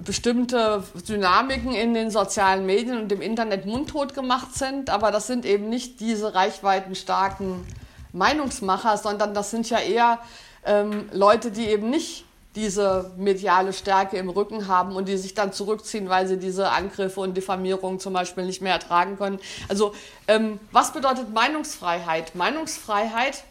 [0.00, 5.44] bestimmte Dynamiken in den sozialen Medien und im Internet mundtot gemacht sind, aber das sind
[5.44, 7.66] eben nicht diese reichweitenstarken
[8.12, 10.18] Meinungsmacher, sondern das sind ja eher
[10.64, 15.52] ähm, Leute, die eben nicht diese mediale Stärke im Rücken haben und die sich dann
[15.52, 19.40] zurückziehen, weil sie diese Angriffe und Diffamierungen zum Beispiel nicht mehr ertragen können.
[19.68, 19.94] Also
[20.28, 22.34] ähm, was bedeutet Meinungsfreiheit?
[22.34, 23.44] Meinungsfreiheit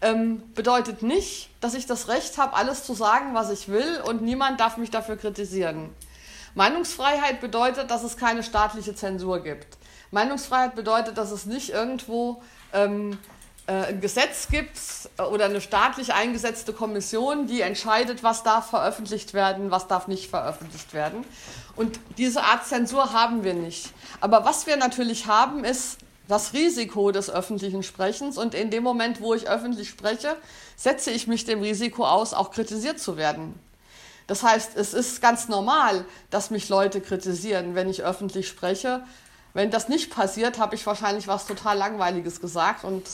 [0.00, 4.22] ähm, bedeutet nicht, dass ich das Recht habe, alles zu sagen, was ich will und
[4.22, 5.90] niemand darf mich dafür kritisieren.
[6.54, 9.78] Meinungsfreiheit bedeutet, dass es keine staatliche Zensur gibt.
[10.10, 12.42] Meinungsfreiheit bedeutet, dass es nicht irgendwo
[12.74, 13.16] ähm, äh,
[13.66, 14.78] ein Gesetz gibt
[15.18, 20.30] äh, oder eine staatlich eingesetzte Kommission, die entscheidet, was darf veröffentlicht werden, was darf nicht
[20.30, 21.24] veröffentlicht werden.
[21.76, 23.90] Und diese Art Zensur haben wir nicht.
[24.20, 25.98] Aber was wir natürlich haben, ist
[26.28, 28.38] das Risiko des öffentlichen Sprechens.
[28.38, 30.36] Und in dem Moment, wo ich öffentlich spreche,
[30.76, 33.54] setze ich mich dem Risiko aus, auch kritisiert zu werden.
[34.26, 39.02] Das heißt, es ist ganz normal, dass mich Leute kritisieren, wenn ich öffentlich spreche,
[39.54, 43.06] wenn das nicht passiert, habe ich wahrscheinlich was total Langweiliges gesagt und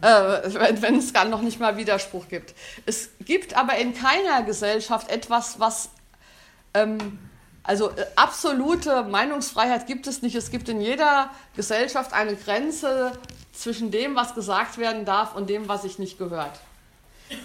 [0.00, 2.54] äh, wenn, wenn es dann noch nicht mal Widerspruch gibt.
[2.84, 5.90] Es gibt aber in keiner Gesellschaft etwas, was
[6.74, 7.18] ähm,
[7.62, 10.34] also äh, absolute Meinungsfreiheit gibt es nicht.
[10.34, 13.12] Es gibt in jeder Gesellschaft eine Grenze
[13.52, 16.58] zwischen dem, was gesagt werden darf und dem, was sich nicht gehört.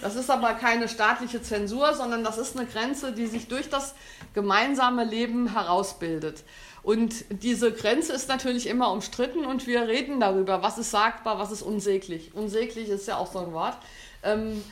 [0.02, 3.94] Das ist aber keine staatliche Zensur, sondern das ist eine Grenze, die sich durch das
[4.34, 6.44] gemeinsame Leben herausbildet.
[6.82, 11.50] Und diese Grenze ist natürlich immer umstritten und wir reden darüber, was ist sagbar, was
[11.50, 12.34] ist unsäglich.
[12.34, 13.76] Unsäglich ist ja auch so ein Wort.
[14.22, 14.62] Ähm,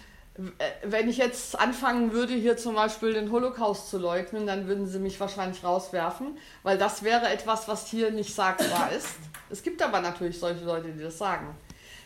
[0.85, 5.01] wenn ich jetzt anfangen würde, hier zum Beispiel den Holocaust zu leugnen, dann würden sie
[5.01, 9.17] mich wahrscheinlich rauswerfen, weil das wäre etwas, was hier nicht sagbar ist.
[9.51, 11.57] Es gibt aber natürlich solche Leute, die das sagen.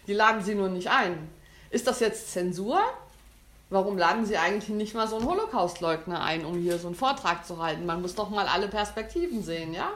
[0.07, 1.29] Die laden sie nur nicht ein.
[1.71, 2.81] Ist das jetzt Zensur?
[3.73, 7.47] Warum laden Sie eigentlich nicht mal so einen Holocaustleugner ein, um hier so einen Vortrag
[7.47, 7.87] zu halten?
[7.87, 9.89] Man muss doch mal alle Perspektiven sehen, ja?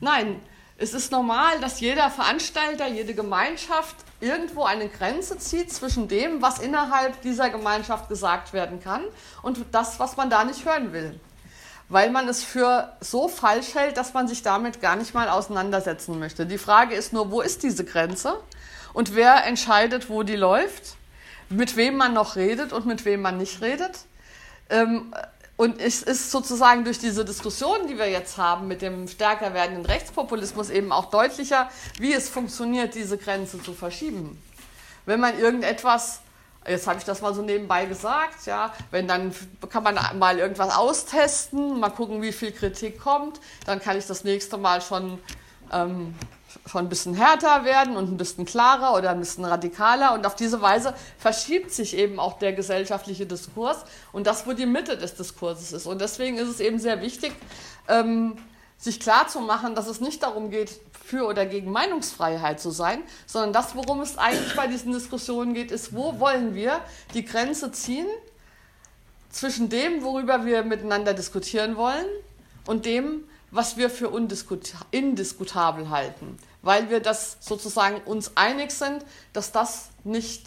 [0.00, 0.40] Nein,
[0.78, 6.58] es ist normal, dass jeder Veranstalter, jede Gemeinschaft irgendwo eine Grenze zieht zwischen dem, was
[6.58, 9.04] innerhalb dieser Gemeinschaft gesagt werden kann
[9.42, 11.20] und das, was man da nicht hören will.
[11.88, 16.18] Weil man es für so falsch hält, dass man sich damit gar nicht mal auseinandersetzen
[16.18, 16.46] möchte.
[16.46, 18.40] Die Frage ist nur, wo ist diese Grenze
[18.92, 20.96] und wer entscheidet, wo die läuft?
[21.54, 24.00] Mit wem man noch redet und mit wem man nicht redet.
[24.70, 25.14] Ähm,
[25.56, 29.86] und es ist sozusagen durch diese Diskussion, die wir jetzt haben mit dem stärker werdenden
[29.86, 34.42] Rechtspopulismus eben auch deutlicher, wie es funktioniert, diese Grenze zu verschieben.
[35.06, 36.22] Wenn man irgendetwas,
[36.66, 39.32] jetzt habe ich das mal so nebenbei gesagt, ja, wenn dann
[39.70, 44.24] kann man mal irgendwas austesten, mal gucken, wie viel Kritik kommt, dann kann ich das
[44.24, 45.20] nächste Mal schon
[45.72, 46.16] ähm,
[46.66, 50.14] schon ein bisschen härter werden und ein bisschen klarer oder ein bisschen radikaler.
[50.14, 54.66] Und auf diese Weise verschiebt sich eben auch der gesellschaftliche Diskurs und das, wo die
[54.66, 55.86] Mitte des Diskurses ist.
[55.86, 57.32] Und deswegen ist es eben sehr wichtig,
[57.88, 58.36] ähm,
[58.78, 63.76] sich klarzumachen, dass es nicht darum geht, für oder gegen Meinungsfreiheit zu sein, sondern das,
[63.76, 66.80] worum es eigentlich bei diesen Diskussionen geht, ist, wo wollen wir
[67.12, 68.06] die Grenze ziehen
[69.30, 72.06] zwischen dem, worüber wir miteinander diskutieren wollen
[72.66, 74.10] und dem, was wir für
[74.90, 80.46] indiskutabel halten weil wir das sozusagen uns einig sind, dass das nicht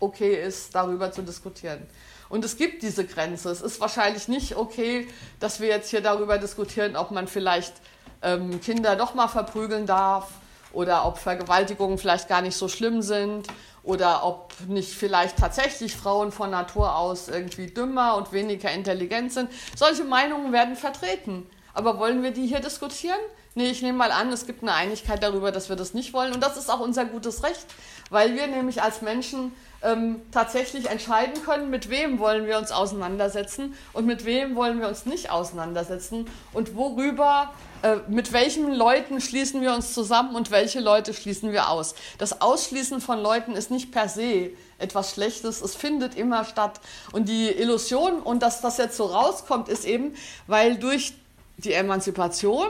[0.00, 1.86] okay ist, darüber zu diskutieren.
[2.28, 3.50] Und es gibt diese Grenze.
[3.50, 5.06] Es ist wahrscheinlich nicht okay,
[5.38, 7.74] dass wir jetzt hier darüber diskutieren, ob man vielleicht
[8.22, 10.30] ähm, Kinder doch mal verprügeln darf
[10.72, 13.46] oder ob Vergewaltigungen vielleicht gar nicht so schlimm sind
[13.84, 19.48] oder ob nicht vielleicht tatsächlich Frauen von Natur aus irgendwie dümmer und weniger intelligent sind.
[19.76, 21.48] Solche Meinungen werden vertreten.
[21.76, 23.18] Aber wollen wir die hier diskutieren?
[23.54, 26.32] Nee, ich nehme mal an, es gibt eine Einigkeit darüber, dass wir das nicht wollen.
[26.32, 27.66] Und das ist auch unser gutes Recht,
[28.08, 33.74] weil wir nämlich als Menschen ähm, tatsächlich entscheiden können, mit wem wollen wir uns auseinandersetzen
[33.92, 39.60] und mit wem wollen wir uns nicht auseinandersetzen und worüber, äh, mit welchen Leuten schließen
[39.60, 41.94] wir uns zusammen und welche Leute schließen wir aus.
[42.16, 46.80] Das Ausschließen von Leuten ist nicht per se etwas Schlechtes, es findet immer statt.
[47.12, 50.14] Und die Illusion, und dass das jetzt so rauskommt, ist eben,
[50.46, 51.12] weil durch
[51.58, 52.68] die Emanzipation,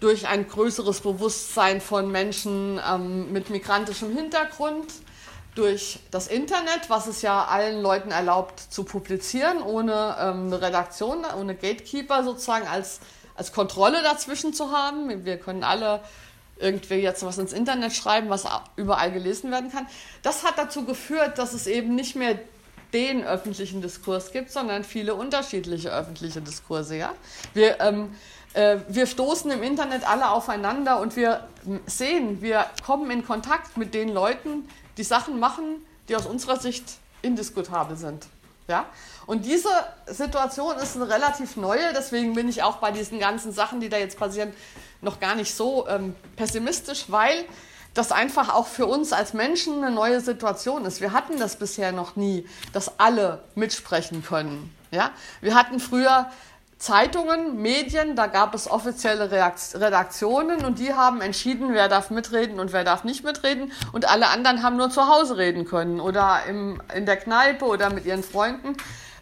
[0.00, 4.86] durch ein größeres Bewusstsein von Menschen ähm, mit migrantischem Hintergrund,
[5.54, 11.24] durch das Internet, was es ja allen Leuten erlaubt zu publizieren, ohne ähm, eine Redaktion,
[11.38, 13.00] ohne Gatekeeper sozusagen als,
[13.36, 15.24] als Kontrolle dazwischen zu haben.
[15.24, 16.00] Wir können alle
[16.58, 18.44] irgendwie jetzt was ins Internet schreiben, was
[18.76, 19.86] überall gelesen werden kann.
[20.22, 22.38] Das hat dazu geführt, dass es eben nicht mehr
[22.94, 26.96] den öffentlichen Diskurs gibt, sondern viele unterschiedliche öffentliche Diskurse.
[26.96, 27.12] Ja?
[27.52, 28.14] Wir, ähm,
[28.54, 31.46] äh, wir stoßen im Internet alle aufeinander und wir
[31.86, 36.84] sehen, wir kommen in Kontakt mit den Leuten, die Sachen machen, die aus unserer Sicht
[37.20, 38.26] indiskutabel sind.
[38.68, 38.86] Ja?
[39.26, 39.68] Und diese
[40.06, 43.98] Situation ist eine relativ neue, deswegen bin ich auch bei diesen ganzen Sachen, die da
[43.98, 44.52] jetzt passieren,
[45.00, 47.44] noch gar nicht so ähm, pessimistisch, weil
[47.94, 51.00] das einfach auch für uns als Menschen eine neue Situation ist.
[51.00, 54.74] Wir hatten das bisher noch nie, dass alle mitsprechen können.
[54.90, 55.10] Ja?
[55.40, 56.28] Wir hatten früher
[56.76, 62.72] Zeitungen, Medien, da gab es offizielle Redaktionen und die haben entschieden, wer darf mitreden und
[62.72, 66.82] wer darf nicht mitreden und alle anderen haben nur zu Hause reden können oder im,
[66.94, 68.76] in der Kneipe oder mit ihren Freunden.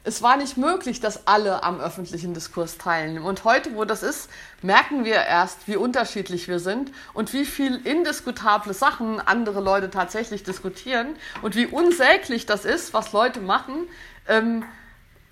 [0.05, 3.25] Es war nicht möglich, dass alle am öffentlichen Diskurs teilnehmen.
[3.25, 4.29] Und heute, wo das ist,
[4.61, 10.43] merken wir erst, wie unterschiedlich wir sind und wie viel indiskutable Sachen andere Leute tatsächlich
[10.43, 13.87] diskutieren und wie unsäglich das ist, was Leute machen.
[14.27, 14.65] Ähm,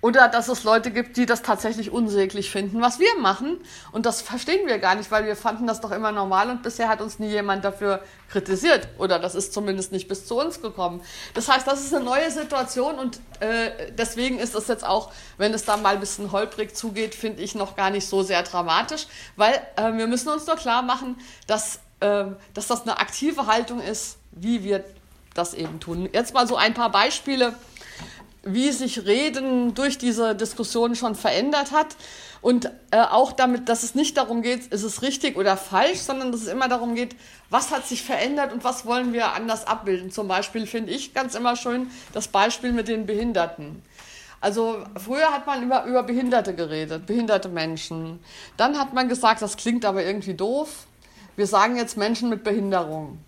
[0.01, 3.59] oder dass es Leute gibt, die das tatsächlich unsäglich finden, was wir machen.
[3.91, 6.89] Und das verstehen wir gar nicht, weil wir fanden das doch immer normal und bisher
[6.89, 8.87] hat uns nie jemand dafür kritisiert.
[8.97, 11.01] Oder das ist zumindest nicht bis zu uns gekommen.
[11.35, 15.53] Das heißt, das ist eine neue Situation und äh, deswegen ist es jetzt auch, wenn
[15.53, 19.05] es da mal ein bisschen holprig zugeht, finde ich noch gar nicht so sehr dramatisch,
[19.35, 23.79] weil äh, wir müssen uns nur klar machen, dass, äh, dass das eine aktive Haltung
[23.79, 24.83] ist, wie wir
[25.35, 26.09] das eben tun.
[26.11, 27.53] Jetzt mal so ein paar Beispiele
[28.43, 31.95] wie sich Reden durch diese Diskussion schon verändert hat.
[32.41, 36.31] Und äh, auch damit, dass es nicht darum geht, ist es richtig oder falsch, sondern
[36.31, 37.15] dass es immer darum geht,
[37.51, 40.11] was hat sich verändert und was wollen wir anders abbilden.
[40.11, 43.83] Zum Beispiel finde ich ganz immer schön das Beispiel mit den Behinderten.
[44.39, 48.19] Also früher hat man über, über Behinderte geredet, behinderte Menschen.
[48.57, 50.87] Dann hat man gesagt, das klingt aber irgendwie doof.
[51.35, 53.19] Wir sagen jetzt Menschen mit Behinderung.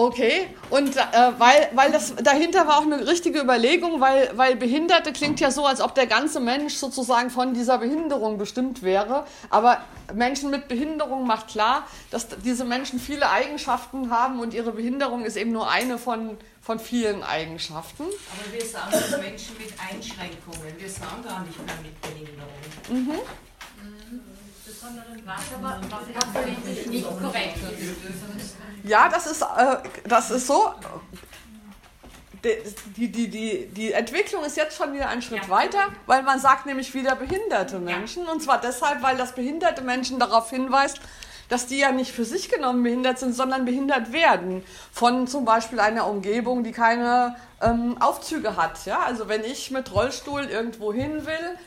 [0.00, 1.00] Okay, und äh,
[1.36, 5.66] weil, weil das dahinter war auch eine richtige Überlegung, weil, weil Behinderte klingt ja so,
[5.66, 9.26] als ob der ganze Mensch sozusagen von dieser Behinderung bestimmt wäre.
[9.50, 9.82] Aber
[10.14, 15.36] Menschen mit Behinderung macht klar, dass diese Menschen viele Eigenschaften haben und ihre Behinderung ist
[15.36, 18.04] eben nur eine von, von vielen Eigenschaften.
[18.04, 22.48] Aber wir sagen Menschen mit Einschränkungen, wir sagen gar nicht mehr mit Behinderung.
[22.88, 23.20] Mhm.
[23.20, 23.30] Mhm
[23.80, 24.59] besonderen was aber politisch nicht korrekt
[28.84, 30.74] Ja, das ist, äh, das ist so.
[32.96, 35.48] Die, die, die, die Entwicklung ist jetzt schon wieder einen Schritt ja.
[35.50, 38.24] weiter, weil man sagt nämlich wieder behinderte Menschen.
[38.24, 38.32] Ja.
[38.32, 41.00] Und zwar deshalb, weil das behinderte Menschen darauf hinweist,
[41.50, 45.80] dass die ja nicht für sich genommen behindert sind, sondern behindert werden von zum Beispiel
[45.80, 48.86] einer Umgebung, die keine ähm, Aufzüge hat.
[48.86, 49.00] Ja?
[49.00, 51.58] Also wenn ich mit Rollstuhl irgendwo hin will,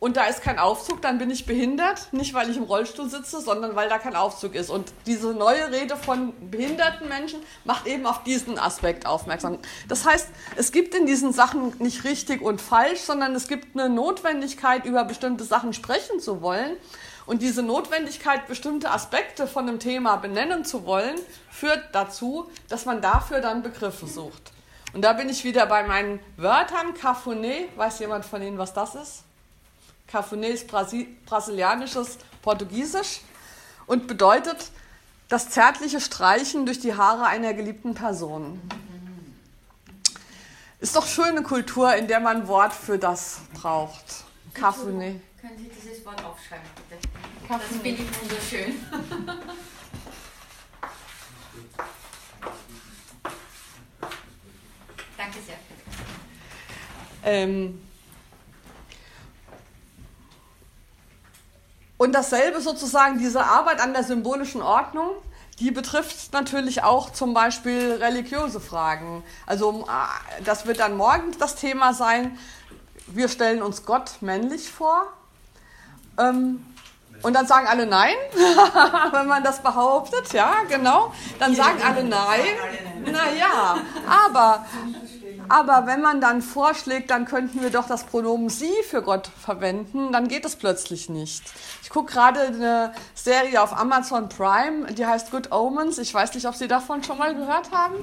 [0.00, 2.08] und da ist kein Aufzug, dann bin ich behindert.
[2.12, 4.70] Nicht, weil ich im Rollstuhl sitze, sondern weil da kein Aufzug ist.
[4.70, 9.58] Und diese neue Rede von behinderten Menschen macht eben auf diesen Aspekt aufmerksam.
[9.88, 13.90] Das heißt, es gibt in diesen Sachen nicht richtig und falsch, sondern es gibt eine
[13.90, 16.78] Notwendigkeit, über bestimmte Sachen sprechen zu wollen.
[17.26, 21.16] Und diese Notwendigkeit, bestimmte Aspekte von einem Thema benennen zu wollen,
[21.50, 24.50] führt dazu, dass man dafür dann Begriffe sucht.
[24.94, 26.94] Und da bin ich wieder bei meinen Wörtern.
[26.94, 29.24] Cafuné, weiß jemand von Ihnen, was das ist?
[30.10, 33.20] Cafuné ist Brasi brasilianisches Portugiesisch
[33.86, 34.70] und bedeutet
[35.28, 38.60] das zärtliche Streichen durch die Haare einer geliebten Person.
[40.80, 44.24] Ist doch schöne Kultur, in der man Wort für das braucht.
[44.54, 45.20] Cafuné.
[45.40, 47.00] Können Sie dieses Wort aufschreiben, bitte?
[47.48, 48.74] Das finde ich wunderschön.
[55.16, 55.56] Danke sehr.
[57.22, 57.80] Ähm,
[62.00, 65.10] Und dasselbe sozusagen, diese Arbeit an der symbolischen Ordnung,
[65.58, 69.22] die betrifft natürlich auch zum Beispiel religiöse Fragen.
[69.44, 72.38] Also äh, das wird dann morgen das Thema sein.
[73.06, 75.08] Wir stellen uns Gott männlich vor.
[76.18, 76.64] Ähm,
[77.20, 78.14] und dann sagen alle nein,
[79.12, 81.12] wenn man das behauptet, ja, genau.
[81.38, 82.46] Dann sagen alle nein.
[83.04, 83.76] Naja,
[84.08, 84.64] aber
[85.50, 90.12] aber wenn man dann vorschlägt, dann könnten wir doch das Pronomen sie für Gott verwenden,
[90.12, 91.42] dann geht es plötzlich nicht.
[91.82, 95.98] Ich gucke gerade eine Serie auf Amazon Prime, die heißt Good Omens.
[95.98, 97.96] Ich weiß nicht, ob Sie davon schon mal gehört haben.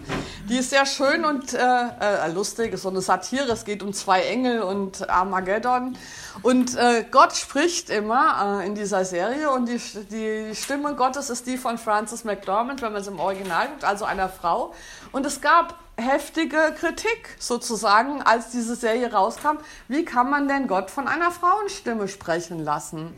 [0.49, 3.49] Die ist sehr schön und äh, äh, lustig, ist so eine Satire.
[3.49, 5.97] Es geht um zwei Engel und Armageddon.
[6.41, 9.79] Und äh, Gott spricht immer äh, in dieser Serie und die,
[10.11, 14.03] die Stimme Gottes ist die von Frances McDormand, wenn man es im Original guckt, also
[14.03, 14.73] einer Frau.
[15.13, 19.57] Und es gab heftige Kritik sozusagen, als diese Serie rauskam.
[19.87, 23.15] Wie kann man denn Gott von einer Frauenstimme sprechen lassen?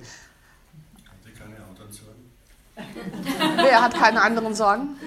[1.06, 2.32] Hat sie keine anderen Sorgen?
[3.58, 4.98] Wer hat keine anderen Sorgen?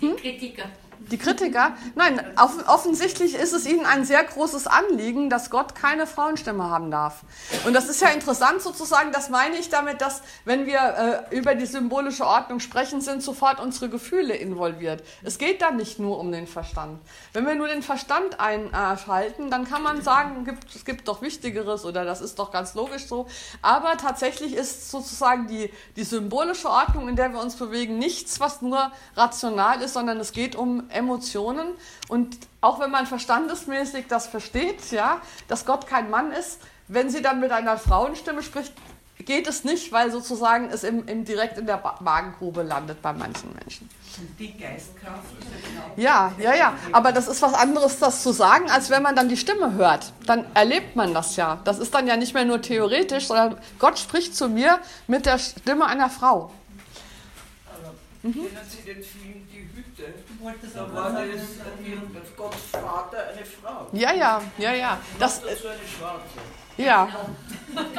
[0.00, 0.64] Die Kritiker.
[1.10, 1.72] Die Kritiker?
[1.94, 2.20] Nein,
[2.66, 7.22] offensichtlich ist es ihnen ein sehr großes Anliegen, dass Gott keine Frauenstimme haben darf.
[7.66, 11.54] Und das ist ja interessant sozusagen, das meine ich damit, dass wenn wir äh, über
[11.54, 15.02] die symbolische Ordnung sprechen, sind sofort unsere Gefühle involviert.
[15.22, 17.00] Es geht dann nicht nur um den Verstand.
[17.32, 21.84] Wenn wir nur den Verstand einschalten, dann kann man sagen, gibt, es gibt doch Wichtigeres
[21.84, 23.26] oder das ist doch ganz logisch so.
[23.62, 28.60] Aber tatsächlich ist sozusagen die, die symbolische Ordnung, in der wir uns bewegen, nichts, was
[28.60, 31.68] nur rational ist, sondern es geht um Emotionen.
[32.08, 37.22] Und auch wenn man verstandesmäßig das versteht, ja, dass Gott kein Mann ist, wenn sie
[37.22, 38.72] dann mit einer Frauenstimme spricht,
[39.24, 43.52] geht es nicht, weil sozusagen es im, im direkt in der Magengrube landet bei manchen
[43.54, 43.88] Menschen.
[44.38, 45.24] Die Geistkraft
[45.96, 46.74] Ja, ja, ja.
[46.92, 50.12] Aber das ist was anderes, das zu sagen, als wenn man dann die Stimme hört.
[50.26, 51.60] Dann erlebt man das ja.
[51.64, 55.38] Das ist dann ja nicht mehr nur theoretisch, sondern Gott spricht zu mir mit der
[55.38, 56.50] Stimme einer Frau.
[58.22, 58.32] Mhm.
[58.32, 59.37] Kennen Sie den Film
[60.42, 60.68] Hütte?
[60.74, 61.22] Da war das,
[62.14, 63.88] das Gottes Vater eine Frau.
[63.92, 64.98] Ja, ja, ja, ja.
[65.18, 66.22] Das, Das so eine Schwarze.
[66.76, 67.08] ja.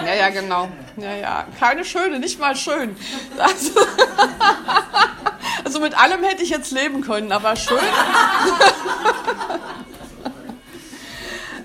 [0.06, 0.70] Ja, ja, genau.
[0.98, 1.46] Ja, ja.
[1.60, 2.96] Keine schöne, nicht mal schön.
[3.38, 3.72] Das,
[5.66, 7.78] also mit allem hätte ich jetzt leben können, aber schön.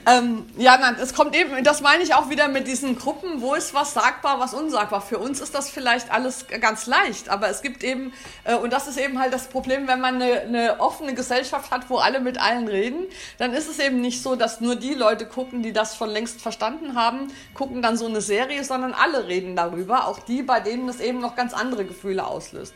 [0.07, 3.55] Ähm, ja, nein, es kommt eben, das meine ich auch wieder mit diesen Gruppen, wo
[3.55, 5.01] ist was sagbar, was unsagbar.
[5.01, 8.13] Für uns ist das vielleicht alles ganz leicht, aber es gibt eben,
[8.45, 11.89] äh, und das ist eben halt das Problem, wenn man eine, eine offene Gesellschaft hat,
[11.89, 13.07] wo alle mit allen reden,
[13.39, 16.43] dann ist es eben nicht so, dass nur die Leute gucken, die das schon längst
[16.43, 20.89] verstanden haben, gucken dann so eine Serie, sondern alle reden darüber, auch die, bei denen
[20.89, 22.75] es eben noch ganz andere Gefühle auslöst.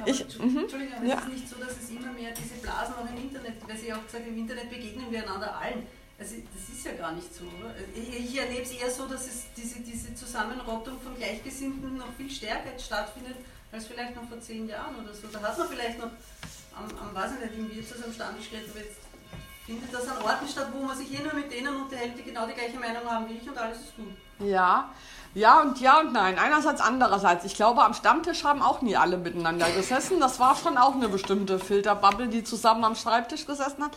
[0.00, 0.58] Aber Ich- Entschu- mhm.
[0.58, 1.14] Entschuldigung, aber Ja.
[1.14, 3.92] es ist nicht so, dass es immer mehr diese Blasen auch im Internet, weil Sie
[3.92, 5.86] auch gesagt im Internet begegnen wir einander allen.
[6.18, 7.44] Also das ist ja gar nicht so.
[7.44, 7.74] Oder?
[7.94, 12.30] Ich, ich erlebe es eher so, dass es diese, diese Zusammenrottung von Gleichgesinnten noch viel
[12.30, 13.36] stärker stattfindet,
[13.70, 15.28] als vielleicht noch vor zehn Jahren oder so.
[15.28, 16.10] Da hat man vielleicht noch
[16.74, 18.98] am, am weiß ich nicht, im Wirtshaus am Stammtisch geredet, aber jetzt
[19.64, 22.46] findet das an Orten statt, wo man sich eh nur mit denen unterhält, die genau
[22.46, 24.12] die gleiche Meinung haben wie ich und alles ist gut.
[24.40, 24.90] Ja,
[25.34, 26.38] ja und ja und nein.
[26.38, 27.44] Einerseits, andererseits.
[27.44, 30.20] Ich glaube, am Stammtisch haben auch nie alle miteinander gesessen.
[30.20, 33.92] Das war schon auch eine bestimmte Filterbubble, die zusammen am Schreibtisch gesessen hat,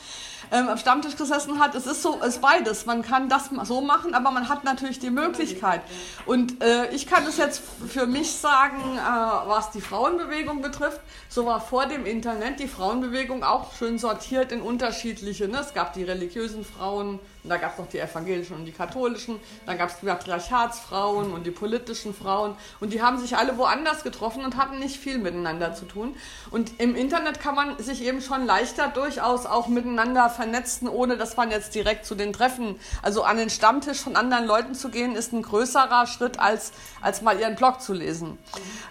[0.52, 1.76] ähm, am Stammtisch gesessen hat.
[1.76, 2.86] Es ist so, es ist beides.
[2.86, 5.82] Man kann das so machen, aber man hat natürlich die Möglichkeit.
[6.26, 11.00] Und äh, ich kann es jetzt für mich sagen, äh, was die Frauenbewegung betrifft.
[11.30, 15.48] So war vor dem Internet die Frauenbewegung auch schön sortiert in unterschiedliche.
[15.48, 15.60] Ne?
[15.60, 19.78] Es gab die religiösen Frauen, da gab es noch die evangelischen und die katholischen, dann
[19.78, 24.46] gab es die Matriarchatsfrauen und die politischen Frauen und die haben sich alle woanders getroffen
[24.46, 26.16] und hatten nicht viel miteinander zu tun.
[26.52, 31.38] Und im Internet kann man sich eben schon leichter durchaus auch miteinander vernetzen, ohne dass
[31.38, 35.16] man jetzt direkt zu den Treffen, also an den Stammtisch von anderen Leuten zu gehen,
[35.16, 38.40] ist ein größerer Schritt, als, als mal ihren Blog zu lesen.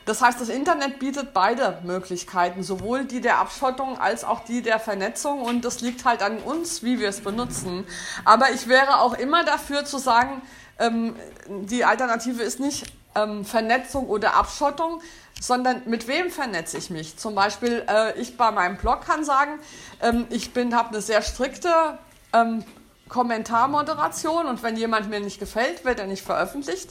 [0.05, 4.79] Das heißt, das Internet bietet beide Möglichkeiten, sowohl die der Abschottung als auch die der
[4.79, 7.85] Vernetzung und das liegt halt an uns, wie wir es benutzen.
[8.25, 10.43] Aber ich wäre auch immer dafür zu sagen,
[10.79, 11.17] ähm,
[11.49, 12.87] die Alternative ist nicht
[13.17, 15.03] ähm, Vernetzung oder Abschottung,
[15.41, 17.17] sondern mit wem vernetze ich mich?
[17.17, 19.59] Zum Beispiel, äh, ich bei meinem Blog kann sagen,
[20.01, 21.99] ähm, ich habe eine sehr strikte
[22.33, 22.63] ähm,
[23.09, 26.91] Kommentarmoderation und wenn jemand mir nicht gefällt, wird er nicht veröffentlicht.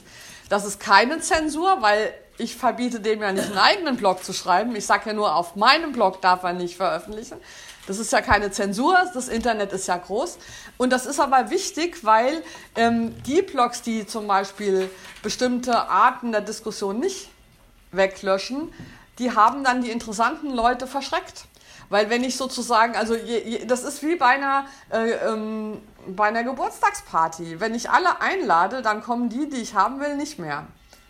[0.49, 4.75] Das ist keine Zensur, weil ich verbiete dem ja nicht einen eigenen Blog zu schreiben.
[4.75, 7.37] Ich sage ja nur, auf meinem Blog darf er nicht veröffentlichen.
[7.85, 10.37] Das ist ja keine Zensur, das Internet ist ja groß.
[10.77, 12.43] Und das ist aber wichtig, weil
[12.75, 14.89] ähm, die Blogs, die zum Beispiel
[15.21, 17.29] bestimmte Arten der Diskussion nicht
[17.91, 18.73] weglöschen,
[19.17, 21.45] die haben dann die interessanten Leute verschreckt.
[21.89, 26.27] Weil wenn ich sozusagen, also je, je, das ist wie bei einer, äh, ähm, bei
[26.27, 27.59] einer Geburtstagsparty.
[27.59, 30.67] Wenn ich alle einlade, dann kommen die, die ich haben will, nicht mehr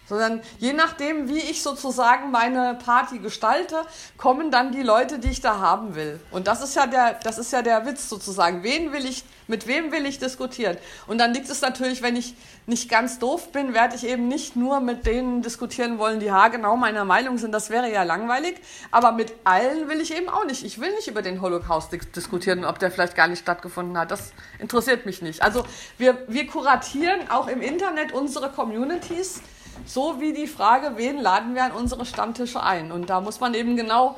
[0.10, 3.84] sondern je nachdem, wie ich sozusagen meine Party gestalte,
[4.18, 6.20] kommen dann die Leute, die ich da haben will.
[6.32, 8.64] Und das ist ja der, das ist ja der Witz sozusagen.
[8.64, 10.78] Wen will ich, mit wem will ich diskutieren?
[11.08, 12.36] Und dann liegt es natürlich, wenn ich
[12.68, 16.78] nicht ganz doof bin, werde ich eben nicht nur mit denen diskutieren wollen, die haargenau
[16.78, 17.52] meiner Meinung sind.
[17.52, 18.56] Das wäre ja langweilig.
[18.92, 20.64] Aber mit allen will ich eben auch nicht.
[20.64, 24.12] Ich will nicht über den Holocaust diskutieren, ob der vielleicht gar nicht stattgefunden hat.
[24.12, 25.42] Das interessiert mich nicht.
[25.42, 25.66] Also
[25.98, 29.42] wir, wir kuratieren auch im Internet unsere Communities
[29.86, 32.92] so wie die Frage, wen laden wir an unsere Stammtische ein?
[32.92, 34.16] Und da muss man eben genau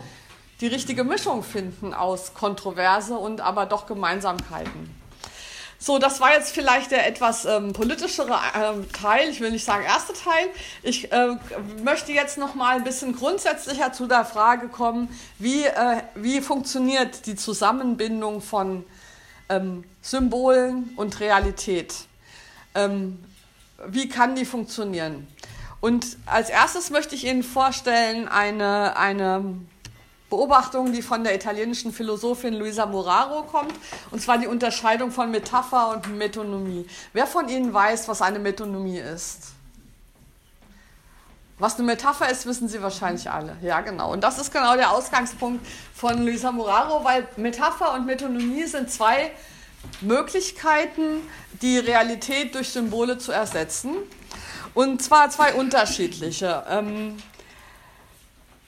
[0.59, 5.00] die richtige Mischung finden aus Kontroverse und aber doch Gemeinsamkeiten.
[5.83, 9.29] So, das war jetzt vielleicht der etwas ähm, politischere ähm, Teil.
[9.29, 10.47] Ich will nicht sagen erste Teil.
[10.83, 11.35] Ich äh,
[11.83, 15.09] möchte jetzt noch mal ein bisschen grundsätzlicher zu der Frage kommen,
[15.39, 18.85] wie, äh, wie funktioniert die Zusammenbindung von
[19.49, 21.95] ähm, Symbolen und Realität?
[22.75, 23.17] Ähm,
[23.87, 25.27] wie kann die funktionieren?
[25.79, 29.55] Und als erstes möchte ich Ihnen vorstellen eine, eine
[30.31, 33.73] Beobachtung, die von der italienischen Philosophin Luisa Moraro kommt,
[34.11, 36.87] und zwar die Unterscheidung von Metapher und Metonomie.
[37.11, 39.49] Wer von Ihnen weiß, was eine Metonomie ist?
[41.59, 43.57] Was eine Metapher ist, wissen Sie wahrscheinlich alle.
[43.61, 44.13] Ja, genau.
[44.13, 49.31] Und das ist genau der Ausgangspunkt von Luisa Moraro, weil Metapher und Metonomie sind zwei
[49.99, 51.27] Möglichkeiten,
[51.61, 53.95] die Realität durch Symbole zu ersetzen.
[54.73, 56.63] Und zwar zwei unterschiedliche.
[56.69, 57.17] Ähm,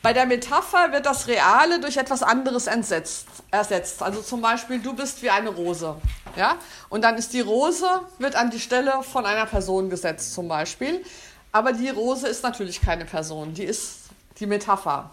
[0.04, 4.04] bei der Metapher wird das Reale durch etwas anderes entsetzt, ersetzt.
[4.04, 5.96] Also zum Beispiel, du bist wie eine Rose.
[6.36, 6.58] Ja?
[6.90, 7.88] Und dann ist die Rose,
[8.20, 11.06] wird an die Stelle von einer Person gesetzt zum Beispiel.
[11.54, 15.10] Aber die Rose ist natürlich keine Person, die ist die Metapher.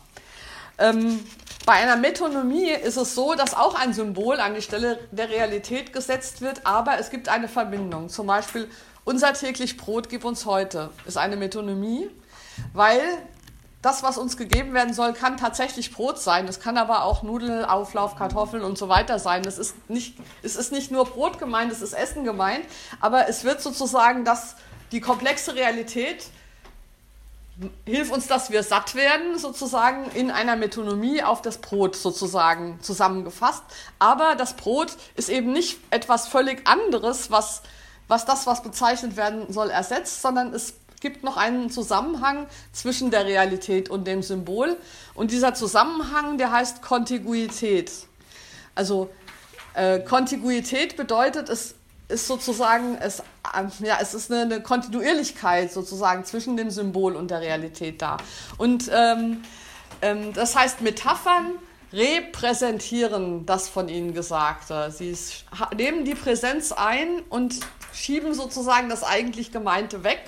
[0.77, 1.25] Ähm,
[1.67, 5.93] bei einer Metonomie ist es so, dass auch ein Symbol an die Stelle der Realität
[5.93, 8.09] gesetzt wird, aber es gibt eine Verbindung.
[8.09, 8.69] Zum Beispiel
[9.05, 12.11] unser täglich Brot gib uns heute ist eine Metonomie,
[12.73, 13.01] weil
[13.83, 16.47] das, was uns gegeben werden soll, kann tatsächlich Brot sein.
[16.47, 19.43] Es kann aber auch Nudelauflauf, Kartoffeln und so weiter sein.
[19.47, 22.65] Es ist nicht, es ist nicht nur Brot gemeint, es ist Essen gemeint,
[23.01, 24.57] aber es wird sozusagen das,
[24.93, 26.27] die komplexe Realität
[27.87, 33.63] hilft uns, dass wir satt werden, sozusagen in einer Metonomie auf das Brot sozusagen zusammengefasst.
[33.99, 37.63] Aber das Brot ist eben nicht etwas völlig anderes, was
[38.11, 43.27] was das, was bezeichnet werden soll, ersetzt, sondern es gibt noch einen Zusammenhang zwischen der
[43.27, 44.77] Realität und dem Symbol.
[45.15, 47.91] Und dieser Zusammenhang, der heißt Kontiguität.
[48.75, 49.11] Also
[49.75, 51.75] äh, Kontiguität bedeutet, es
[52.09, 57.31] ist sozusagen, es, äh, ja, es ist eine, eine, Kontinuierlichkeit sozusagen zwischen dem Symbol und
[57.31, 58.19] der Realität da.
[58.59, 59.43] Und ähm,
[60.03, 61.53] ähm, das heißt, Metaphern
[61.93, 64.91] repräsentieren das von Ihnen Gesagte.
[64.91, 65.17] Sie
[65.77, 67.61] nehmen die Präsenz ein und
[67.93, 70.21] schieben sozusagen das eigentlich Gemeinte weg,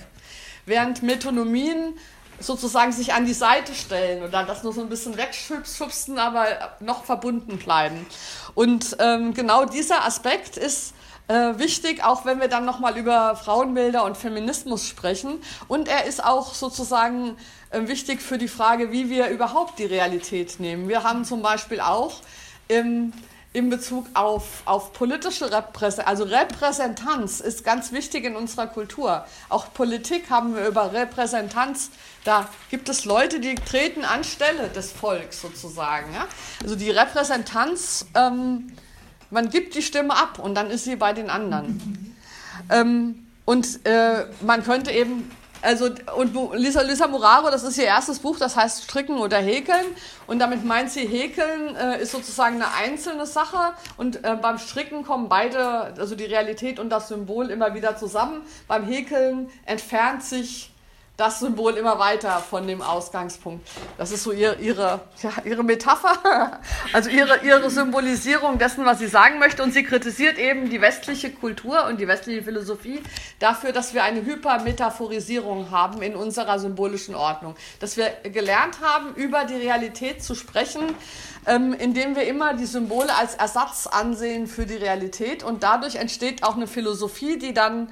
[0.67, 1.95] während Metonomien
[2.39, 6.47] sozusagen sich an die Seite stellen oder das nur so ein bisschen wegschubsen, aber
[6.81, 8.07] noch verbunden bleiben.
[8.55, 10.95] Und ähm, genau dieser Aspekt ist
[11.29, 15.41] äh, wichtig, auch wenn wir dann nochmal über Frauenbilder und Feminismus sprechen.
[15.69, 17.37] Und er ist auch sozusagen
[17.71, 20.89] äh, wichtig für die Frage, wie wir überhaupt die Realität nehmen.
[20.89, 22.21] Wir haben zum Beispiel auch
[22.69, 23.13] im
[23.55, 26.09] in Bezug auf, auf politische Repräsentanz.
[26.09, 29.27] Also Repräsentanz ist ganz wichtig in unserer Kultur.
[29.51, 31.91] Auch Politik haben wir über Repräsentanz.
[32.25, 36.15] Da gibt es Leute, die treten anstelle des Volks sozusagen.
[36.15, 36.27] Ja?
[36.63, 38.73] Also die Repräsentanz, ähm,
[39.31, 42.17] man gibt die Stimme ab und dann ist sie bei den anderen.
[42.71, 45.31] Ähm, und äh, man könnte eben
[45.63, 49.87] also, und Lisa, Lisa Muraro, das ist ihr erstes Buch, das heißt Stricken oder Häkeln.
[50.27, 53.75] Und damit meint sie, Häkeln äh, ist sozusagen eine einzelne Sache.
[53.97, 58.43] Und äh, beim Stricken kommen beide, also die Realität und das Symbol immer wieder zusammen.
[58.67, 60.72] Beim Häkeln entfernt sich
[61.19, 63.69] das Symbol immer weiter von dem Ausgangspunkt.
[63.99, 66.59] Das ist so ihre, ihre, ja, ihre Metapher,
[66.93, 69.63] also ihre, ihre Symbolisierung dessen, was sie sagen möchte.
[69.63, 73.03] Und sie kritisiert eben die westliche Kultur und die westliche Philosophie
[73.39, 77.57] dafür, dass wir eine Hypermetaphorisierung haben in unserer symbolischen Ordnung.
[77.79, 80.95] Dass wir gelernt haben, über die Realität zu sprechen,
[81.47, 85.43] ähm, indem wir immer die Symbole als Ersatz ansehen für die Realität.
[85.43, 87.91] Und dadurch entsteht auch eine Philosophie, die dann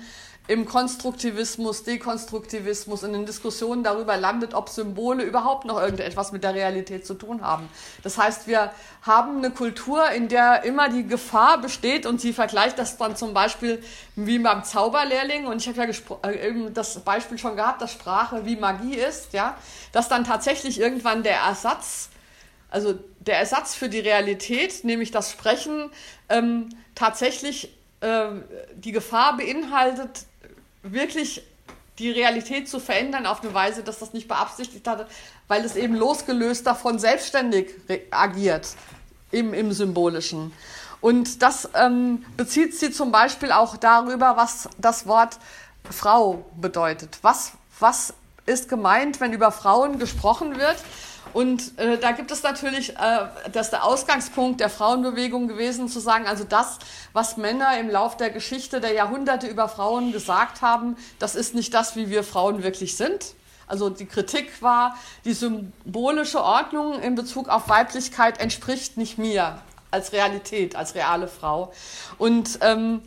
[0.51, 6.57] im Konstruktivismus, Dekonstruktivismus, in den Diskussionen darüber landet, ob Symbole überhaupt noch irgendetwas mit der
[6.57, 7.68] Realität zu tun haben.
[8.03, 8.72] Das heißt, wir
[9.03, 13.32] haben eine Kultur, in der immer die Gefahr besteht und sie vergleicht das dann zum
[13.32, 13.80] Beispiel
[14.16, 18.57] wie beim Zauberlehrling und ich habe ja äh, das Beispiel schon gehabt, dass Sprache wie
[18.57, 19.57] Magie ist, ja,
[19.92, 22.09] dass dann tatsächlich irgendwann der Ersatz,
[22.70, 25.92] also der Ersatz für die Realität, nämlich das Sprechen,
[26.28, 28.30] ähm, tatsächlich äh,
[28.74, 30.26] die Gefahr beinhaltet,
[30.83, 31.43] wirklich
[31.99, 35.07] die Realität zu verändern auf eine Weise, dass das nicht beabsichtigt hatte,
[35.49, 37.74] weil es eben losgelöst davon selbstständig
[38.11, 38.68] agiert
[39.31, 40.53] im, im Symbolischen.
[41.01, 45.39] Und das ähm, bezieht sie zum Beispiel auch darüber, was das Wort
[45.91, 47.18] Frau bedeutet.
[47.22, 48.14] Was, was
[48.47, 50.76] ist gemeint, wenn über Frauen gesprochen wird?
[51.33, 56.26] Und äh, da gibt es natürlich, äh, das der Ausgangspunkt der Frauenbewegung gewesen, zu sagen,
[56.26, 56.78] also das,
[57.12, 61.72] was Männer im Lauf der Geschichte der Jahrhunderte über Frauen gesagt haben, das ist nicht
[61.74, 63.35] das, wie wir Frauen wirklich sind.
[63.66, 69.62] Also die Kritik war, die symbolische Ordnung in Bezug auf Weiblichkeit entspricht nicht mir
[69.93, 71.72] als Realität, als reale Frau.
[72.18, 73.01] Und ähm,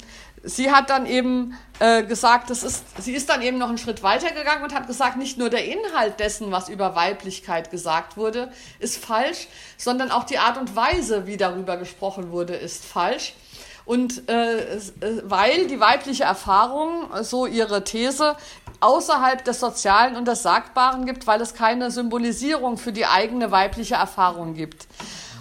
[0.43, 4.03] sie hat dann eben äh, gesagt, das ist, sie ist dann eben noch einen Schritt
[4.03, 8.51] weiter gegangen und hat gesagt, nicht nur der Inhalt dessen, was über Weiblichkeit gesagt wurde,
[8.79, 13.33] ist falsch, sondern auch die Art und Weise, wie darüber gesprochen wurde, ist falsch.
[13.85, 14.79] Und äh, äh
[15.23, 18.35] weil die weibliche Erfahrung, so ihre These,
[18.79, 23.95] außerhalb des Sozialen und des Sagbaren gibt, weil es keine Symbolisierung für die eigene weibliche
[23.95, 24.87] Erfahrung gibt.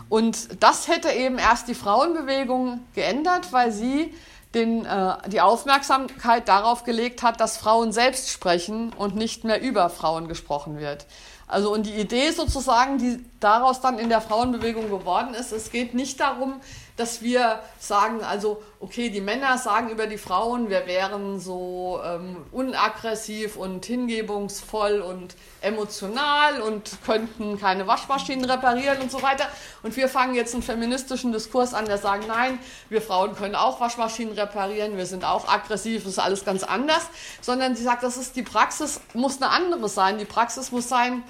[0.08, 4.12] Und das hätte eben erst die Frauenbewegung geändert, weil sie
[4.54, 9.88] den, äh, die Aufmerksamkeit darauf gelegt hat, dass Frauen selbst sprechen und nicht mehr über
[9.90, 11.06] Frauen gesprochen wird.
[11.48, 15.94] Also und die Idee sozusagen, die daraus dann in der Frauenbewegung geworden ist, es geht
[15.94, 16.60] nicht darum,
[16.96, 22.44] dass wir sagen, also okay, die Männer sagen über die Frauen, wir wären so ähm,
[22.52, 29.46] unaggressiv und hingebungsvoll und emotional und könnten keine Waschmaschinen reparieren und so weiter.
[29.82, 32.58] Und wir fangen jetzt einen feministischen Diskurs an, der sagt, nein,
[32.90, 37.08] wir Frauen können auch Waschmaschinen reparieren, wir sind auch aggressiv, ist alles ganz anders.
[37.40, 40.18] Sondern sie sagt, das ist die Praxis, muss eine andere sein.
[40.18, 41.22] Die Praxis muss sein,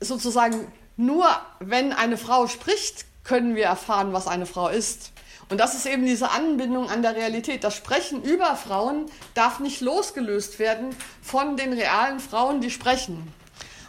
[0.00, 1.26] sozusagen nur
[1.60, 5.12] wenn eine Frau spricht, können wir erfahren, was eine Frau ist.
[5.50, 7.62] Und das ist eben diese Anbindung an der Realität.
[7.62, 13.32] Das Sprechen über Frauen darf nicht losgelöst werden von den realen Frauen, die sprechen.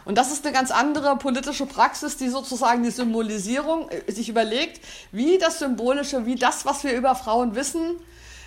[0.04, 4.80] Und das ist eine ganz andere politische Praxis, die sozusagen die Symbolisierung äh, sich überlegt,
[5.12, 7.96] wie das Symbolische, wie das, was wir über Frauen wissen,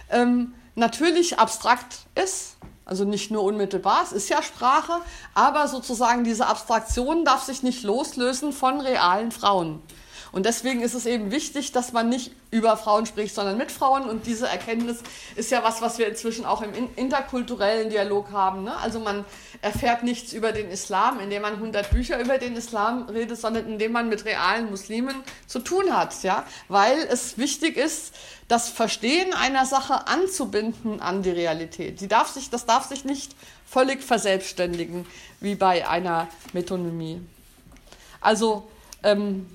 [0.09, 2.57] ähm, natürlich abstrakt ist.
[2.85, 4.99] Also nicht nur unmittelbar, es ist ja Sprache,
[5.33, 9.81] aber sozusagen diese Abstraktion darf sich nicht loslösen von realen Frauen.
[10.33, 14.09] Und deswegen ist es eben wichtig, dass man nicht über Frauen spricht, sondern mit Frauen.
[14.09, 14.97] Und diese Erkenntnis
[15.35, 18.63] ist ja was, was wir inzwischen auch im interkulturellen Dialog haben.
[18.63, 18.75] Ne?
[18.77, 19.25] Also man
[19.61, 23.91] erfährt nichts über den Islam, indem man 100 Bücher über den Islam redet, sondern indem
[23.91, 25.13] man mit realen Muslimen
[25.45, 26.23] zu tun hat.
[26.23, 26.47] Ja?
[26.67, 28.15] Weil es wichtig ist,
[28.47, 32.01] das Verstehen einer Sache anzubinden an die Realität.
[32.01, 33.35] Die darf sich, das darf sich nicht
[33.67, 35.05] völlig verselbstständigen,
[35.41, 37.21] wie bei einer Metonymie.
[38.19, 38.67] Also,
[39.03, 39.45] ähm,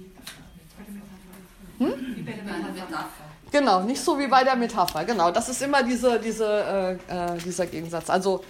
[1.79, 2.16] hm?
[2.16, 3.29] Wie bei der Metapher.
[3.51, 5.05] Genau, nicht so wie bei der Metapher.
[5.05, 8.11] Genau, das ist immer diese, diese, äh, äh, dieser Gegensatz.
[8.11, 8.45] Also,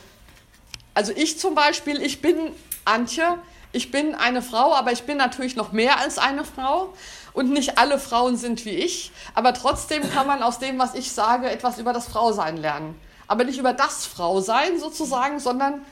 [0.95, 2.37] also ich zum Beispiel, ich bin
[2.85, 3.39] Antje,
[3.72, 6.95] ich bin eine Frau, aber ich bin natürlich noch mehr als eine Frau.
[7.35, 11.12] Und nicht alle Frauen sind wie ich, aber trotzdem kann man aus dem, was ich
[11.12, 12.99] sage, etwas über das Frausein lernen.
[13.29, 15.85] Aber nicht über das Frausein sozusagen, sondern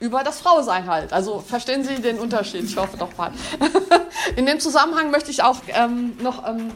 [0.00, 1.12] über das Frausein halt.
[1.12, 2.64] Also verstehen Sie den Unterschied?
[2.64, 3.32] Ich hoffe doch mal.
[4.36, 6.72] In dem Zusammenhang möchte ich auch ähm, noch ähm,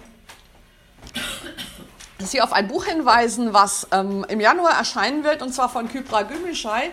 [2.19, 6.23] Sie auf ein Buch hinweisen, was ähm, im Januar erscheinen wird, und zwar von Kypra
[6.23, 6.91] Gümüşay,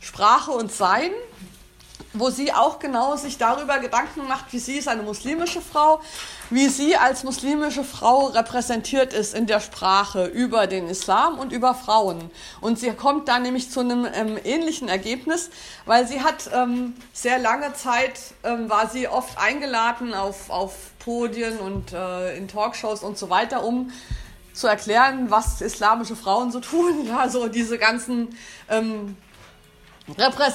[0.00, 1.10] Sprache und Sein.
[2.12, 6.00] Wo sie auch genau sich darüber Gedanken macht, wie sie ist eine muslimische Frau,
[6.50, 11.74] wie sie als muslimische Frau repräsentiert ist in der Sprache über den Islam und über
[11.74, 12.30] Frauen.
[12.60, 15.50] Und sie kommt da nämlich zu einem ähm, ähnlichen Ergebnis,
[15.84, 21.58] weil sie hat ähm, sehr lange Zeit, ähm, war sie oft eingeladen auf, auf Podien
[21.58, 23.90] und äh, in Talkshows und so weiter, um
[24.54, 27.06] zu erklären, was islamische Frauen so tun.
[27.06, 28.28] Ja, so diese ganzen
[28.68, 29.16] ähm,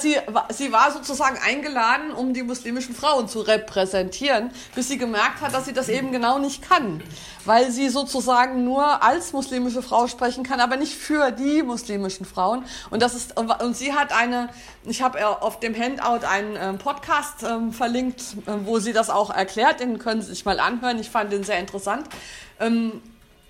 [0.00, 0.16] Sie,
[0.50, 5.64] sie war sozusagen eingeladen, um die muslimischen Frauen zu repräsentieren, bis sie gemerkt hat, dass
[5.66, 7.02] sie das eben genau nicht kann,
[7.44, 12.64] weil sie sozusagen nur als muslimische Frau sprechen kann, aber nicht für die muslimischen Frauen.
[12.90, 14.48] Und das ist und sie hat eine,
[14.84, 19.30] ich habe auf dem Handout einen ähm, Podcast ähm, verlinkt, äh, wo sie das auch
[19.30, 19.80] erklärt.
[19.80, 20.98] Den können Sie sich mal anhören.
[20.98, 22.08] Ich fand den sehr interessant.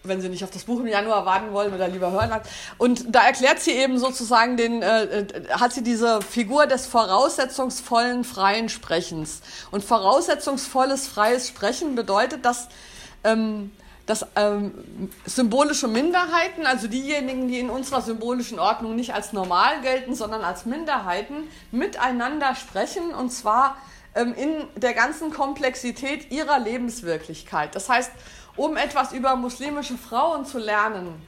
[0.07, 2.31] Wenn Sie nicht auf das Buch im Januar warten wollen oder lieber hören.
[2.77, 8.23] Und da erklärt sie eben sozusagen den, äh, äh, hat sie diese Figur des voraussetzungsvollen
[8.23, 9.41] freien Sprechens.
[9.71, 12.69] Und voraussetzungsvolles freies Sprechen bedeutet, dass,
[13.25, 13.73] ähm,
[14.05, 14.73] dass ähm,
[15.25, 20.67] symbolische Minderheiten, also diejenigen, die in unserer symbolischen Ordnung nicht als normal gelten, sondern als
[20.67, 23.79] Minderheiten, miteinander sprechen und zwar
[24.15, 27.75] ähm, in der ganzen Komplexität ihrer Lebenswirklichkeit.
[27.75, 28.13] Das heißt,
[28.57, 31.21] um etwas über muslimische Frauen zu lernen,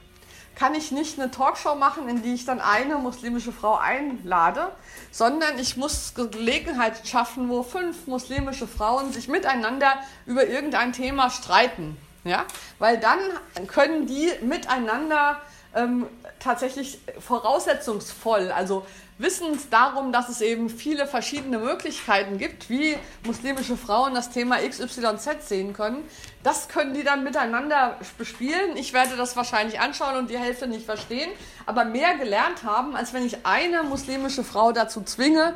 [0.55, 4.71] kann ich nicht eine Talkshow machen, in die ich dann eine muslimische Frau einlade,
[5.11, 9.93] sondern ich muss Gelegenheit schaffen, wo fünf muslimische Frauen sich miteinander
[10.25, 11.95] über irgendein Thema streiten.
[12.23, 12.45] Ja?
[12.79, 13.19] Weil dann
[13.67, 15.39] können die miteinander
[15.77, 16.07] ähm,
[16.39, 18.85] tatsächlich voraussetzungsvoll, also
[19.17, 25.47] wissend darum, dass es eben viele verschiedene Möglichkeiten gibt, wie muslimische Frauen das Thema XYZ
[25.47, 26.03] sehen können.
[26.43, 28.75] Das können die dann miteinander bespielen.
[28.75, 31.29] Ich werde das wahrscheinlich anschauen und die Hälfte nicht verstehen,
[31.65, 35.55] aber mehr gelernt haben, als wenn ich eine muslimische Frau dazu zwinge,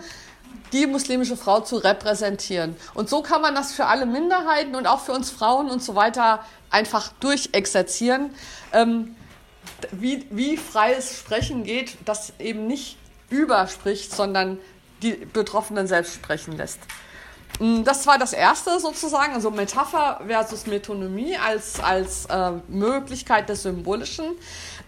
[0.73, 2.75] die muslimische Frau zu repräsentieren.
[2.93, 5.95] Und so kann man das für alle Minderheiten und auch für uns Frauen und so
[5.95, 8.31] weiter einfach durchexerzieren.
[8.73, 9.15] Ähm,
[9.91, 12.97] wie, wie freies Sprechen geht, das eben nicht
[13.29, 14.59] überspricht, sondern
[15.01, 16.79] die Betroffenen selbst sprechen lässt.
[17.59, 23.63] Mm, das war das erste sozusagen, also Metapher versus Metonymie als, als äh, Möglichkeit des
[23.63, 24.25] Symbolischen.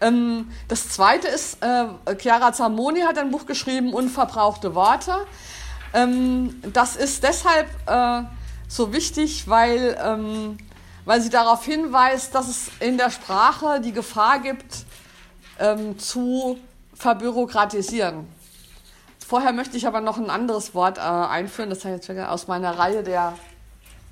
[0.02, 5.16] Ähm, das zweite ist, äh, Chiara Zamoni hat ein Buch geschrieben, Unverbrauchte Worte.
[5.94, 8.24] Ähm, das ist deshalb äh,
[8.68, 10.58] so wichtig, weil, ähm,
[11.06, 14.86] weil sie darauf hinweist, dass es in der Sprache die Gefahr gibt,
[15.60, 16.58] ähm, zu
[16.94, 18.28] verbürokratisieren.
[19.28, 22.48] Vorher möchte ich aber noch ein anderes Wort äh, einführen, das habe ich jetzt aus
[22.48, 23.34] meiner Reihe der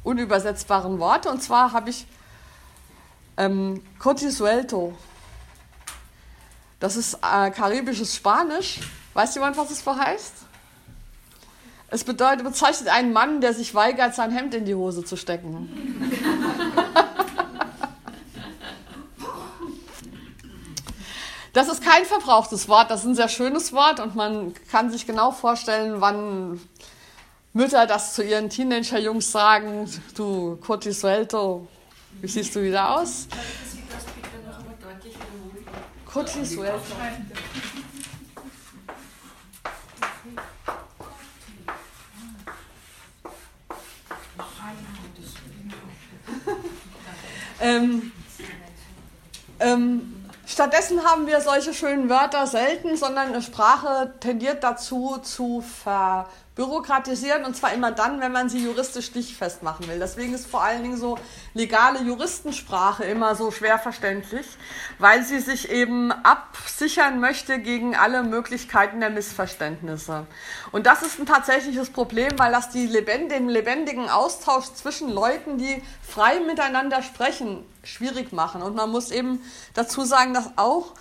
[0.04, 1.30] unübersetzbaren Worte.
[1.30, 2.08] Und zwar habe ich
[3.38, 4.98] ähm, Cotisuelto.
[6.80, 8.80] Das ist äh, karibisches Spanisch.
[9.14, 10.34] Weiß jemand, was es verheißt?
[11.94, 15.70] Es bedeutet, bezeichnet einen Mann, der sich weigert, sein Hemd in die Hose zu stecken.
[21.52, 25.06] Das ist kein verbrauchtes Wort, das ist ein sehr schönes Wort und man kann sich
[25.06, 26.62] genau vorstellen, wann
[27.52, 29.86] Mütter das zu ihren Teenager-Jungs sagen,
[30.16, 31.68] du Corti Suelto,
[32.22, 33.28] wie siehst du wieder aus?
[36.06, 36.46] Corti
[47.62, 48.12] ähm,
[49.60, 56.28] ähm, Stattdessen haben wir solche schönen Wörter selten, sondern eine Sprache tendiert dazu zu ver
[56.54, 60.00] bürokratisieren und zwar immer dann, wenn man sie juristisch stichfest machen will.
[60.00, 61.18] Deswegen ist vor allen Dingen so
[61.54, 64.46] legale Juristensprache immer so schwer verständlich,
[65.00, 70.28] weil sie sich eben absichern möchte gegen alle Möglichkeiten der Missverständnisse.
[70.74, 75.58] Und das ist ein tatsächliches Problem, weil das die lebend den lebendigen Austausch zwischen Leuten,
[75.58, 78.62] die frei miteinander sprechen, schwierig machen.
[78.62, 79.42] Und man muss eben
[79.74, 80.94] dazu sagen, dass auch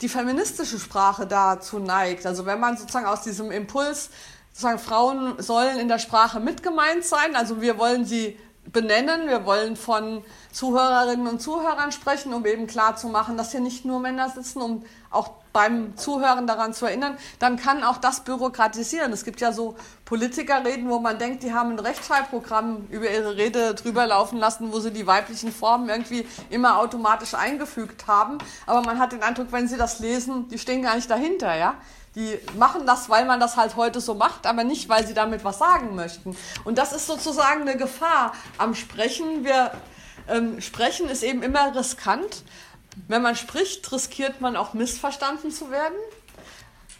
[0.00, 2.26] die feministische Sprache dazu neigt.
[2.26, 4.10] Also wenn man sozusagen aus diesem Impuls
[4.54, 7.34] sozusagen Frauen sollen in der Sprache mitgemeint sein.
[7.34, 8.38] Also wir wollen sie
[8.72, 13.60] benennen, wir wollen von Zuhörerinnen und Zuhörern sprechen, um eben klar zu machen, dass hier
[13.60, 18.24] nicht nur Männer sitzen, um auch beim Zuhören daran zu erinnern, dann kann auch das
[18.24, 19.12] bürokratisieren.
[19.12, 23.74] Es gibt ja so Politikerreden, wo man denkt, die haben ein Rechtschreibprogramm über ihre Rede
[23.74, 28.38] drüber laufen lassen, wo sie die weiblichen Formen irgendwie immer automatisch eingefügt haben.
[28.66, 31.76] Aber man hat den Eindruck, wenn sie das lesen, die stehen gar nicht dahinter, ja.
[32.14, 35.42] Die machen das, weil man das halt heute so macht, aber nicht, weil sie damit
[35.44, 36.36] was sagen möchten.
[36.64, 39.44] Und das ist sozusagen eine Gefahr am Sprechen.
[39.44, 39.72] Wir
[40.28, 42.44] ähm, sprechen ist eben immer riskant.
[43.08, 45.96] Wenn man spricht, riskiert man auch missverstanden zu werden.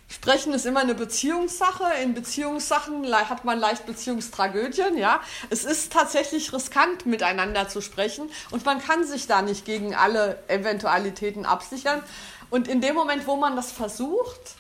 [0.09, 1.85] Sprechen ist immer eine Beziehungssache.
[2.03, 5.21] In Beziehungssachen hat man leicht Beziehungstragödien, ja.
[5.51, 10.43] Es ist tatsächlich riskant, miteinander zu sprechen und man kann sich da nicht gegen alle
[10.49, 12.03] Eventualitäten absichern.
[12.51, 14.57] Und in dem Moment, wo man das versucht,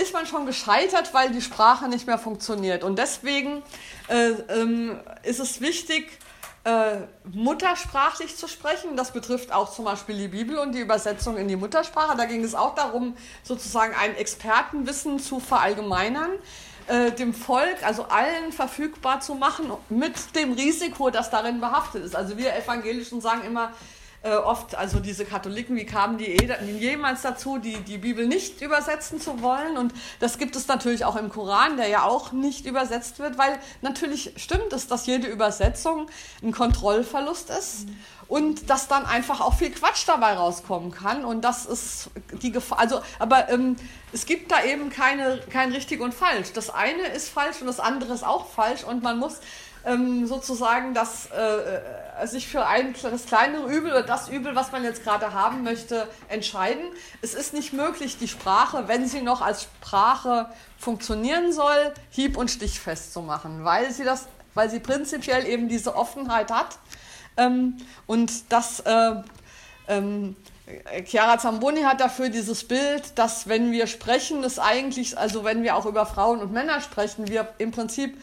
[0.00, 2.84] ist man schon gescheitert, weil die Sprache nicht mehr funktioniert.
[2.84, 3.62] Und deswegen
[4.08, 6.10] äh, ähm, ist es wichtig,
[6.64, 6.98] äh,
[7.32, 8.96] muttersprachlich zu sprechen.
[8.96, 12.16] Das betrifft auch zum Beispiel die Bibel und die Übersetzung in die Muttersprache.
[12.16, 16.30] Da ging es auch darum, sozusagen ein Expertenwissen zu verallgemeinern,
[16.86, 22.14] äh, dem Volk, also allen verfügbar zu machen, mit dem Risiko, das darin behaftet ist.
[22.14, 23.72] Also wir Evangelischen sagen immer,
[24.22, 26.30] äh, oft, also diese Katholiken, wie kamen die
[26.78, 29.76] jemals dazu, die, die Bibel nicht übersetzen zu wollen?
[29.76, 33.58] Und das gibt es natürlich auch im Koran, der ja auch nicht übersetzt wird, weil
[33.80, 36.08] natürlich stimmt es, dass jede Übersetzung
[36.42, 37.88] ein Kontrollverlust ist.
[37.88, 37.96] Mhm
[38.30, 41.24] und dass dann einfach auch viel Quatsch dabei rauskommen kann.
[41.24, 42.10] Und das ist
[42.40, 42.78] die Gefahr.
[42.78, 43.74] Also, aber ähm,
[44.12, 46.52] es gibt da eben keine, kein richtig und falsch.
[46.54, 48.84] Das eine ist falsch und das andere ist auch falsch.
[48.84, 49.40] Und man muss
[49.84, 54.72] ähm, sozusagen das, äh, äh, sich für ein, das kleinere Übel oder das Übel, was
[54.72, 56.84] man jetzt gerade haben möchte, entscheiden.
[57.22, 62.50] Es ist nicht möglich, die Sprache, wenn sie noch als Sprache funktionieren soll, hieb- und
[62.50, 66.78] stichfest zu machen, weil sie, das, weil sie prinzipiell eben diese Offenheit hat.
[67.36, 69.14] Ähm, und das äh,
[69.88, 70.36] ähm,
[71.04, 75.76] Chiara Zamboni hat dafür dieses Bild, dass wenn wir sprechen, es eigentlich, also wenn wir
[75.76, 78.16] auch über Frauen und Männer sprechen, wir im Prinzip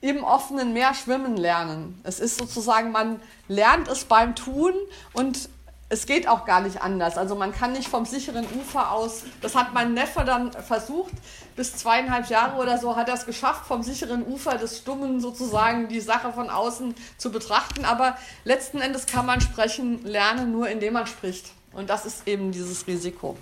[0.00, 2.00] im offenen Meer schwimmen lernen.
[2.04, 4.72] Es ist sozusagen, man lernt es beim Tun
[5.12, 5.48] und
[5.88, 7.16] es geht auch gar nicht anders.
[7.16, 11.12] Also man kann nicht vom sicheren Ufer aus, das hat mein Neffe dann versucht,
[11.54, 15.88] bis zweieinhalb Jahre oder so hat er es geschafft, vom sicheren Ufer des Stummen sozusagen
[15.88, 17.84] die Sache von außen zu betrachten.
[17.84, 21.52] Aber letzten Endes kann man sprechen lernen, nur indem man spricht.
[21.72, 23.36] Und das ist eben dieses Risiko.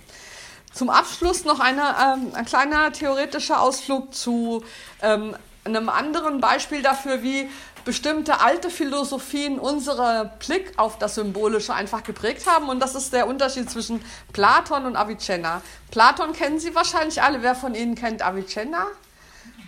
[0.71, 4.63] Zum Abschluss noch eine, ähm, ein kleiner theoretischer Ausflug zu
[5.01, 5.35] ähm,
[5.65, 7.49] einem anderen Beispiel dafür, wie
[7.85, 12.69] bestimmte alte Philosophien unsere Blick auf das Symbolische einfach geprägt haben.
[12.69, 14.03] Und das ist der Unterschied zwischen
[14.33, 15.61] Platon und Avicenna.
[15.91, 17.41] Platon kennen Sie wahrscheinlich alle.
[17.41, 18.87] Wer von Ihnen kennt Avicenna?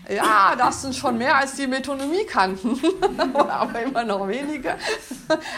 [0.10, 2.80] Ja, das sind schon mehr als die Metonomie kannten,
[3.34, 4.78] aber immer noch weniger.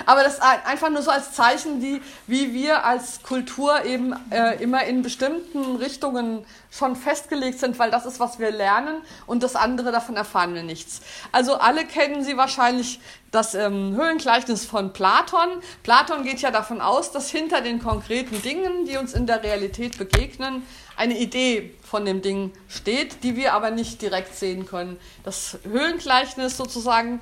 [0.07, 4.85] Aber das einfach nur so als Zeichen, die, wie wir als Kultur eben äh, immer
[4.85, 9.91] in bestimmten Richtungen schon festgelegt sind, weil das ist, was wir lernen und das andere
[9.91, 11.01] davon erfahren wir nichts.
[11.31, 12.99] Also alle kennen Sie wahrscheinlich
[13.31, 15.49] das ähm, Höhlengleichnis von Platon.
[15.83, 19.99] Platon geht ja davon aus, dass hinter den konkreten Dingen, die uns in der Realität
[19.99, 20.63] begegnen,
[20.99, 24.99] eine Idee von dem Ding steht, die wir aber nicht direkt sehen können.
[25.23, 27.21] Das Höhlengleichnis sozusagen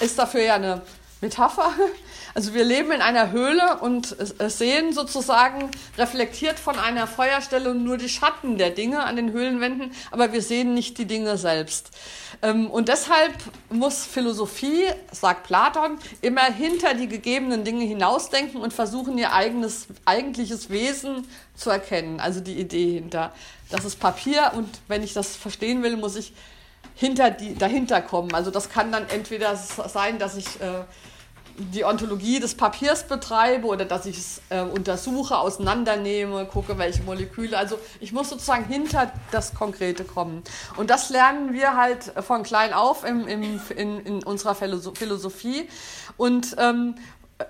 [0.00, 0.82] ist dafür ja eine
[1.26, 1.72] Metapher.
[2.34, 4.14] Also wir leben in einer Höhle und
[4.48, 10.32] sehen sozusagen reflektiert von einer Feuerstelle nur die Schatten der Dinge an den Höhlenwänden, aber
[10.32, 11.90] wir sehen nicht die Dinge selbst.
[12.42, 13.32] Ähm, und deshalb
[13.70, 20.70] muss Philosophie, sagt Platon, immer hinter die gegebenen Dinge hinausdenken und versuchen, ihr eigenes, eigentliches
[20.70, 22.20] Wesen zu erkennen.
[22.20, 23.32] Also die Idee hinter.
[23.70, 26.32] Das ist Papier und wenn ich das verstehen will, muss ich
[26.94, 28.34] hinter die, dahinter kommen.
[28.34, 30.84] Also das kann dann entweder sein, dass ich äh,
[31.58, 37.56] die Ontologie des Papiers betreibe oder dass ich es äh, untersuche, auseinandernehme, gucke, welche Moleküle.
[37.56, 40.42] Also ich muss sozusagen hinter das Konkrete kommen.
[40.76, 45.68] Und das lernen wir halt von klein auf im, im, in, in unserer Philosophie.
[46.16, 46.94] Und ähm,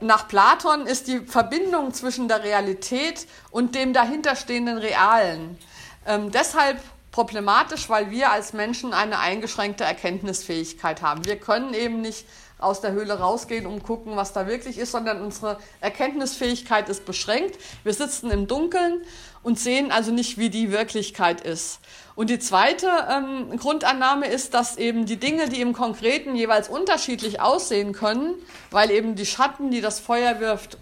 [0.00, 5.58] nach Platon ist die Verbindung zwischen der Realität und dem dahinterstehenden Realen
[6.06, 6.80] ähm, deshalb
[7.10, 11.24] problematisch, weil wir als Menschen eine eingeschränkte Erkenntnisfähigkeit haben.
[11.24, 12.26] Wir können eben nicht
[12.58, 17.58] aus der Höhle rausgehen und gucken, was da wirklich ist, sondern unsere Erkenntnisfähigkeit ist beschränkt.
[17.84, 19.02] Wir sitzen im Dunkeln
[19.42, 21.80] und sehen also nicht, wie die Wirklichkeit ist.
[22.14, 27.40] Und die zweite ähm, Grundannahme ist, dass eben die Dinge, die im Konkreten jeweils unterschiedlich
[27.40, 28.34] aussehen können,
[28.70, 30.78] weil eben die Schatten, die das Feuer wirft,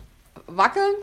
[0.46, 0.94] wackeln,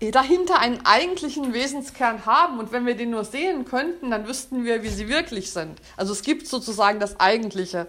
[0.00, 2.58] dahinter einen eigentlichen Wesenskern haben.
[2.58, 5.80] Und wenn wir den nur sehen könnten, dann wüssten wir, wie sie wirklich sind.
[5.96, 7.86] Also es gibt sozusagen das Eigentliche.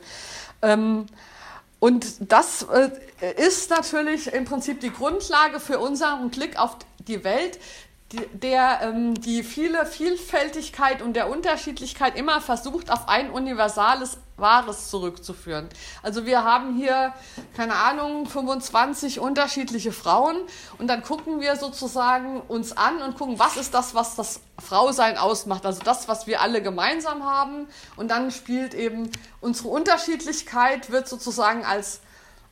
[0.61, 1.07] Ähm,
[1.79, 2.89] und das äh,
[3.37, 7.59] ist natürlich im Prinzip die Grundlage für unseren Blick auf die Welt,
[8.13, 15.67] der ähm, die viele Vielfältigkeit und der Unterschiedlichkeit immer versucht, auf ein universales Wahres zurückzuführen.
[16.03, 17.13] Also wir haben hier,
[17.55, 20.37] keine Ahnung, 25 unterschiedliche Frauen
[20.77, 25.17] und dann gucken wir sozusagen uns an und gucken, was ist das, was das Frausein
[25.17, 31.07] ausmacht, also das, was wir alle gemeinsam haben und dann spielt eben unsere Unterschiedlichkeit, wird
[31.09, 32.01] sozusagen als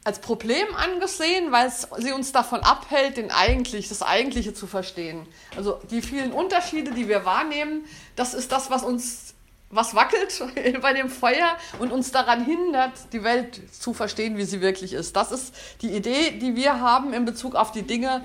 [0.05, 5.25] als Problem angesehen, weil sie uns davon abhält, den eigentlich, das Eigentliche zu verstehen.
[5.57, 7.85] Also die vielen Unterschiede, die wir wahrnehmen,
[8.15, 9.33] das ist das, was uns
[9.71, 10.41] was wackelt
[10.81, 15.15] bei dem Feuer und uns daran hindert, die Welt zu verstehen, wie sie wirklich ist.
[15.15, 18.23] Das ist die Idee, die wir haben in Bezug auf die Dinge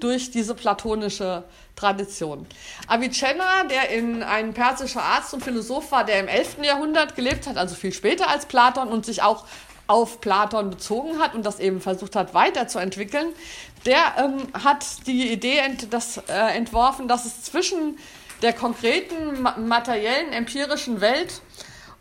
[0.00, 1.44] durch diese platonische
[1.76, 2.46] Tradition.
[2.86, 6.62] Avicenna, der in ein persischer Arzt und Philosoph war, der im 11.
[6.62, 9.44] Jahrhundert gelebt hat, also viel später als Platon und sich auch
[9.90, 13.26] auf Platon bezogen hat und das eben versucht hat weiterzuentwickeln,
[13.84, 17.98] der ähm, hat die Idee ent, das, äh, entworfen, dass es zwischen
[18.40, 21.42] der konkreten materiellen empirischen Welt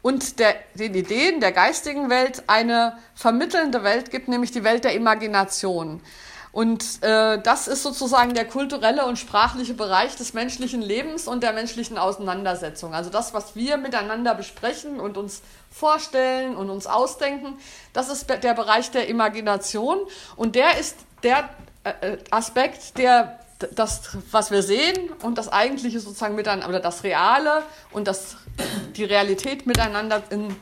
[0.03, 4.93] und der, den Ideen der geistigen Welt eine vermittelnde Welt gibt, nämlich die Welt der
[4.93, 5.99] Imagination.
[6.51, 11.53] Und äh, das ist sozusagen der kulturelle und sprachliche Bereich des menschlichen Lebens und der
[11.53, 12.95] menschlichen Auseinandersetzung.
[12.95, 17.59] Also das, was wir miteinander besprechen und uns vorstellen und uns ausdenken,
[17.93, 19.99] das ist der Bereich der Imagination.
[20.35, 21.49] Und der ist der
[21.83, 23.39] äh, Aspekt, der
[23.75, 28.37] das, was wir sehen und das Eigentliche sozusagen miteinander, oder das Reale und das,
[28.95, 30.55] die Realität miteinander in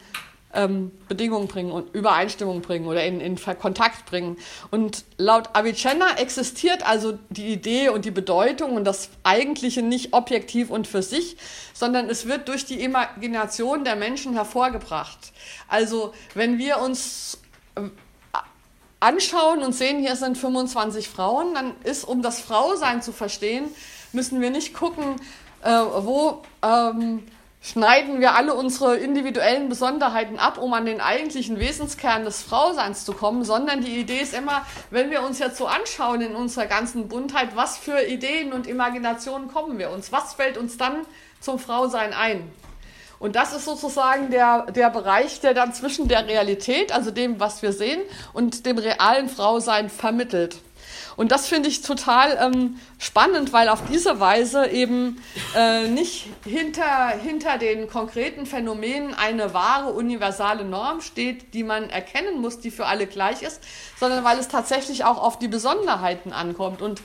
[0.54, 4.38] ähm, Bedingungen bringen und Übereinstimmung bringen oder in, in Kontakt bringen.
[4.72, 10.70] Und laut Avicenna existiert also die Idee und die Bedeutung und das Eigentliche nicht objektiv
[10.70, 11.38] und für sich,
[11.74, 15.34] sondern es wird durch die Imagination der Menschen hervorgebracht.
[15.68, 17.40] Also wenn wir uns
[17.76, 17.82] äh,
[19.00, 23.66] anschauen und sehen, hier sind 25 Frauen, dann ist, um das Frausein zu verstehen,
[24.14, 25.18] müssen wir nicht gucken,
[25.64, 27.24] äh, wo ähm,
[27.62, 33.14] schneiden wir alle unsere individuellen Besonderheiten ab, um an den eigentlichen Wesenskern des Frauseins zu
[33.14, 37.08] kommen, sondern die Idee ist immer, wenn wir uns jetzt so anschauen in unserer ganzen
[37.08, 41.06] Buntheit, was für Ideen und Imaginationen kommen wir uns, was fällt uns dann
[41.40, 42.50] zum Frausein ein?
[43.20, 47.64] Und das ist sozusagen der, der Bereich, der dann zwischen der Realität, also dem, was
[47.64, 48.02] wir sehen,
[48.34, 50.58] und dem realen Frausein vermittelt.
[51.18, 55.22] Und das finde ich total ähm, spannend, weil auf diese Weise eben
[55.56, 62.40] äh, nicht hinter, hinter den konkreten Phänomenen eine wahre universale Norm steht, die man erkennen
[62.40, 63.62] muss, die für alle gleich ist,
[64.00, 66.84] sondern weil es tatsächlich auch auf die Besonderheiten ankommt.
[66.84, 67.02] Und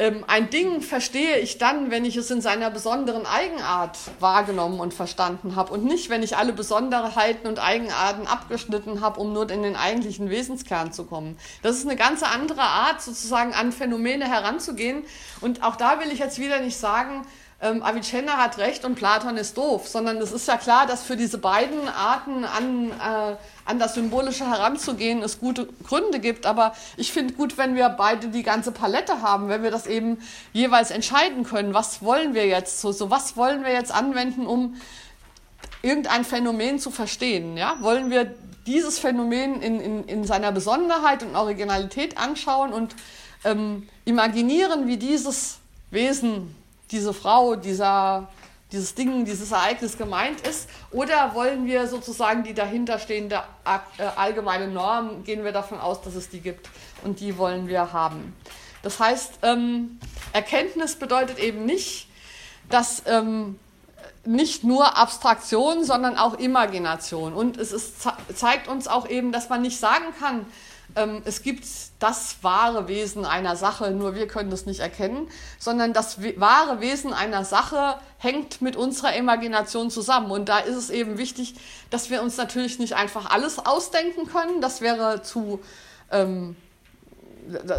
[0.00, 4.94] ähm, ein Ding verstehe ich dann, wenn ich es in seiner besonderen Eigenart wahrgenommen und
[4.94, 9.64] verstanden habe und nicht, wenn ich alle Besonderheiten und Eigenarten abgeschnitten habe, um nur in
[9.64, 11.36] den eigentlichen Wesenskern zu kommen.
[11.62, 15.04] Das ist eine ganz andere Art, sozusagen an Phänomene heranzugehen.
[15.40, 17.26] Und auch da will ich jetzt wieder nicht sagen,
[17.60, 21.16] ähm, Avicenna hat recht und Platon ist doof, sondern es ist ja klar, dass für
[21.16, 26.46] diese beiden Arten an, äh, an das Symbolische heranzugehen es gute Gründe gibt.
[26.46, 30.18] Aber ich finde gut, wenn wir beide die ganze Palette haben, wenn wir das eben
[30.52, 34.76] jeweils entscheiden können, was wollen wir jetzt so, so was wollen wir jetzt anwenden, um
[35.82, 37.56] irgendein Phänomen zu verstehen.
[37.56, 37.78] Ja?
[37.80, 38.36] Wollen wir
[38.68, 42.94] dieses Phänomen in, in, in seiner Besonderheit und Originalität anschauen und
[43.44, 45.58] ähm, imaginieren, wie dieses
[45.90, 46.54] Wesen
[46.90, 48.28] diese Frau, dieser,
[48.72, 50.68] dieses Ding, dieses Ereignis gemeint ist?
[50.90, 56.28] Oder wollen wir sozusagen die dahinterstehende äh, allgemeine Norm, gehen wir davon aus, dass es
[56.28, 56.68] die gibt
[57.04, 58.34] und die wollen wir haben?
[58.82, 59.98] Das heißt, ähm,
[60.32, 62.08] Erkenntnis bedeutet eben nicht,
[62.68, 63.58] dass ähm,
[64.24, 67.32] nicht nur Abstraktion, sondern auch Imagination.
[67.32, 70.46] Und es ist, zeigt uns auch eben, dass man nicht sagen kann,
[71.24, 71.64] es gibt
[72.00, 75.28] das wahre Wesen einer Sache, nur wir können das nicht erkennen,
[75.58, 80.30] sondern das wahre Wesen einer Sache hängt mit unserer Imagination zusammen.
[80.30, 81.54] Und da ist es eben wichtig,
[81.90, 84.60] dass wir uns natürlich nicht einfach alles ausdenken können.
[84.60, 85.60] Das wäre zu
[86.10, 86.56] ähm,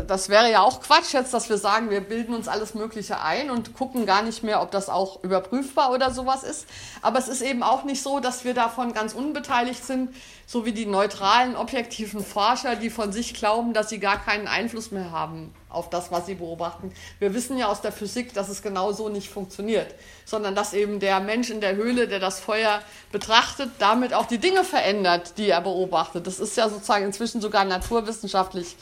[0.07, 3.51] das wäre ja auch Quatsch jetzt, dass wir sagen, wir bilden uns alles Mögliche ein
[3.51, 6.65] und gucken gar nicht mehr, ob das auch überprüfbar oder sowas ist.
[7.01, 10.15] Aber es ist eben auch nicht so, dass wir davon ganz unbeteiligt sind,
[10.49, 14.89] so wie die neutralen, objektiven Forscher, die von sich glauben, dass sie gar keinen Einfluss
[14.89, 16.91] mehr haben auf das, was sie beobachten.
[17.19, 19.93] Wir wissen ja aus der Physik, dass es genau so nicht funktioniert,
[20.25, 22.81] sondern dass eben der Mensch in der Höhle, der das Feuer
[23.11, 26.25] betrachtet, damit auch die Dinge verändert, die er beobachtet.
[26.25, 28.75] Das ist ja sozusagen inzwischen sogar naturwissenschaftlich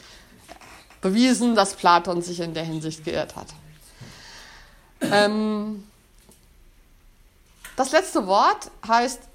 [1.02, 3.48] bewiesen, dass Platon sich in der Hinsicht geirrt hat.
[5.02, 5.84] Ähm,
[7.76, 9.27] das letzte Wort heißt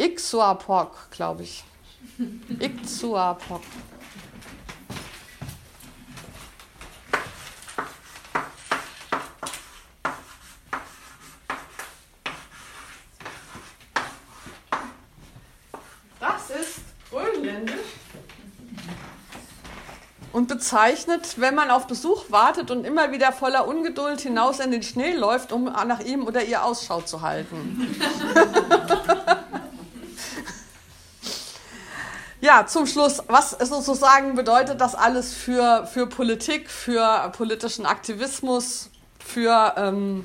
[0.00, 1.64] Ixuapok, glaube ich.
[2.60, 3.62] Ixuapok.
[16.20, 16.80] Das ist
[17.10, 17.74] grönländisch
[20.38, 24.84] und bezeichnet, wenn man auf Besuch wartet und immer wieder voller Ungeduld hinaus in den
[24.84, 27.96] Schnee läuft, um nach ihm oder ihr Ausschau zu halten.
[32.48, 38.88] ja, zum Schluss, was sozusagen bedeutet das alles für, für Politik, für politischen Aktivismus,
[39.22, 40.24] für, ähm,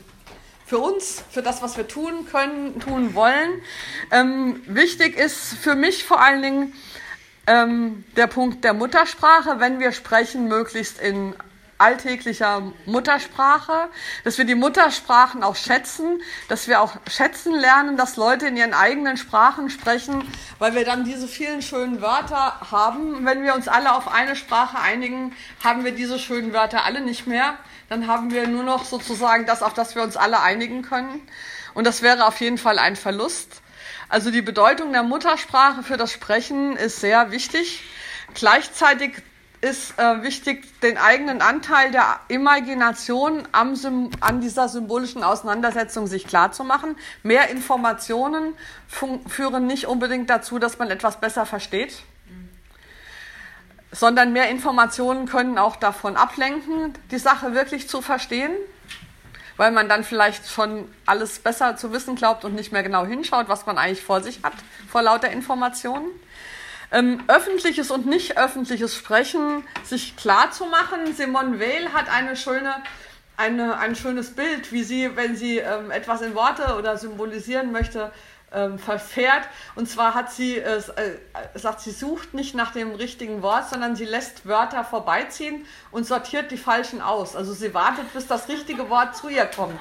[0.65, 3.61] für uns, für das, was wir tun können, tun wollen?
[4.09, 6.73] Ähm, wichtig ist für mich vor allen Dingen
[7.45, 11.35] ähm, der Punkt der Muttersprache, wenn wir sprechen, möglichst in
[11.77, 13.89] alltäglicher Muttersprache,
[14.23, 18.73] dass wir die Muttersprachen auch schätzen, dass wir auch schätzen lernen, dass Leute in ihren
[18.73, 20.27] eigenen Sprachen sprechen,
[20.59, 23.25] weil wir dann diese vielen schönen Wörter haben.
[23.25, 27.27] Wenn wir uns alle auf eine Sprache einigen, haben wir diese schönen Wörter alle nicht
[27.27, 27.57] mehr.
[27.89, 31.21] Dann haben wir nur noch sozusagen das, auf das wir uns alle einigen können.
[31.73, 33.61] Und das wäre auf jeden Fall ein Verlust.
[34.09, 37.83] Also die Bedeutung der Muttersprache für das Sprechen ist sehr wichtig.
[38.33, 39.13] Gleichzeitig
[39.63, 43.75] ist äh, wichtig, den eigenen Anteil der Imagination am,
[44.19, 46.97] an dieser symbolischen Auseinandersetzung sich klarzumachen.
[47.23, 48.55] Mehr Informationen
[48.89, 52.03] führen nicht unbedingt dazu, dass man etwas besser versteht,
[53.93, 58.51] sondern mehr Informationen können auch davon ablenken, die Sache wirklich zu verstehen,
[59.55, 63.47] weil man dann vielleicht schon alles besser zu wissen glaubt und nicht mehr genau hinschaut,
[63.47, 64.55] was man eigentlich vor sich hat,
[64.89, 66.07] vor lauter Informationen
[66.93, 71.13] ähm, öffentliches und nicht öffentliches Sprechen sich klar zu machen.
[71.15, 72.75] Simone Weil hat eine schöne,
[73.35, 78.11] eine, ein schönes Bild, wie sie, wenn sie ähm, etwas in Worte oder symbolisieren möchte,
[78.53, 79.49] ähm, verfährt.
[79.73, 80.79] Und zwar hat sie äh,
[81.55, 86.51] sagt, sie sucht nicht nach dem richtigen Wort, sondern sie lässt Wörter vorbeiziehen und sortiert
[86.51, 87.35] die falschen aus.
[87.35, 89.79] Also sie wartet, bis das richtige Wort zu ihr kommt.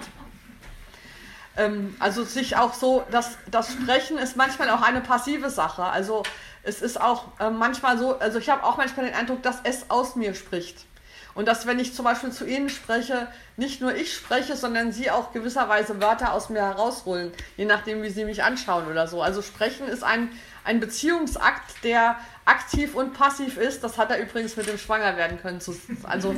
[1.59, 5.85] Ähm, also sich auch so, das, das Sprechen ist manchmal auch eine passive Sache.
[5.85, 6.23] Also
[6.63, 9.91] es ist auch äh, manchmal so, also ich habe auch manchmal den Eindruck, dass es
[9.91, 10.87] aus mir spricht.
[11.35, 15.11] Und dass, wenn ich zum Beispiel zu Ihnen spreche, nicht nur ich spreche, sondern Sie
[15.11, 19.23] auch gewisserweise Wörter aus mir herausholen, je nachdem, wie Sie mich anschauen oder so.
[19.23, 20.31] Also Sprechen ist ein,
[20.65, 23.83] ein Beziehungsakt, der aktiv und passiv ist.
[23.83, 25.61] Das hat er übrigens mit dem Schwangerwerden können.
[26.03, 26.35] Also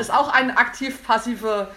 [0.00, 1.70] ist auch eine aktiv-passive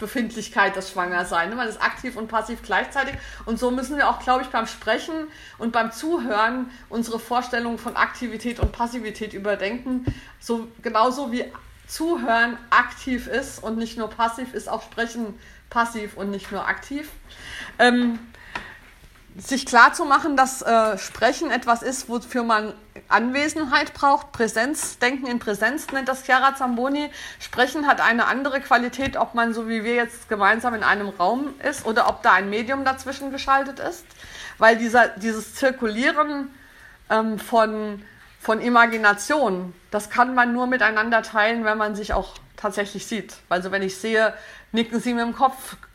[0.00, 1.54] Befindlichkeit des Schwangersein.
[1.54, 3.14] Man ist aktiv und passiv gleichzeitig.
[3.46, 7.96] Und so müssen wir auch, glaube ich, beim Sprechen und beim Zuhören unsere Vorstellung von
[7.96, 10.04] Aktivität und Passivität überdenken.
[10.40, 11.44] So, genauso wie
[11.86, 15.38] Zuhören aktiv ist und nicht nur passiv, ist auch Sprechen
[15.70, 17.10] passiv und nicht nur aktiv.
[17.78, 18.18] Ähm,
[19.38, 22.74] sich klar zu machen, dass äh, Sprechen etwas ist, wofür man
[23.08, 27.10] Anwesenheit braucht, Präsenz, Denken in Präsenz nennt das Chiara Zamboni.
[27.38, 31.54] Sprechen hat eine andere Qualität, ob man so wie wir jetzt gemeinsam in einem Raum
[31.68, 34.04] ist oder ob da ein Medium dazwischen geschaltet ist,
[34.58, 36.50] weil dieser, dieses Zirkulieren
[37.08, 38.02] ähm, von,
[38.40, 43.36] von Imagination, das kann man nur miteinander teilen, wenn man sich auch tatsächlich sieht.
[43.48, 44.34] Also wenn ich sehe,
[44.72, 45.76] nicken Sie mit dem Kopf.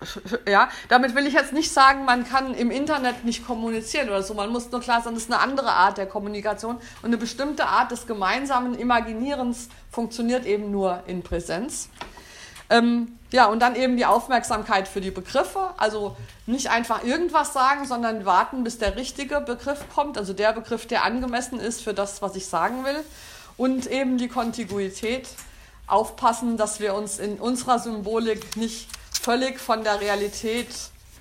[0.47, 4.33] Ja, damit will ich jetzt nicht sagen, man kann im Internet nicht kommunizieren oder so.
[4.33, 7.65] Man muss nur klar sagen, das ist eine andere Art der Kommunikation und eine bestimmte
[7.65, 11.89] Art des gemeinsamen Imaginierens funktioniert eben nur in Präsenz.
[12.69, 15.71] Ähm, ja, und dann eben die Aufmerksamkeit für die Begriffe.
[15.77, 16.15] Also
[16.45, 21.03] nicht einfach irgendwas sagen, sondern warten, bis der richtige Begriff kommt, also der Begriff, der
[21.03, 23.03] angemessen ist für das, was ich sagen will.
[23.57, 25.27] Und eben die Kontiguität
[25.87, 28.87] aufpassen, dass wir uns in unserer Symbolik nicht
[29.19, 30.67] völlig von der Realität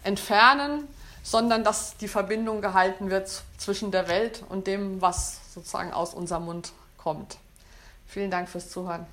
[0.05, 0.87] entfernen,
[1.23, 6.45] sondern dass die Verbindung gehalten wird zwischen der Welt und dem, was sozusagen aus unserem
[6.45, 7.39] Mund kommt.
[8.07, 9.07] Vielen Dank fürs Zuhören.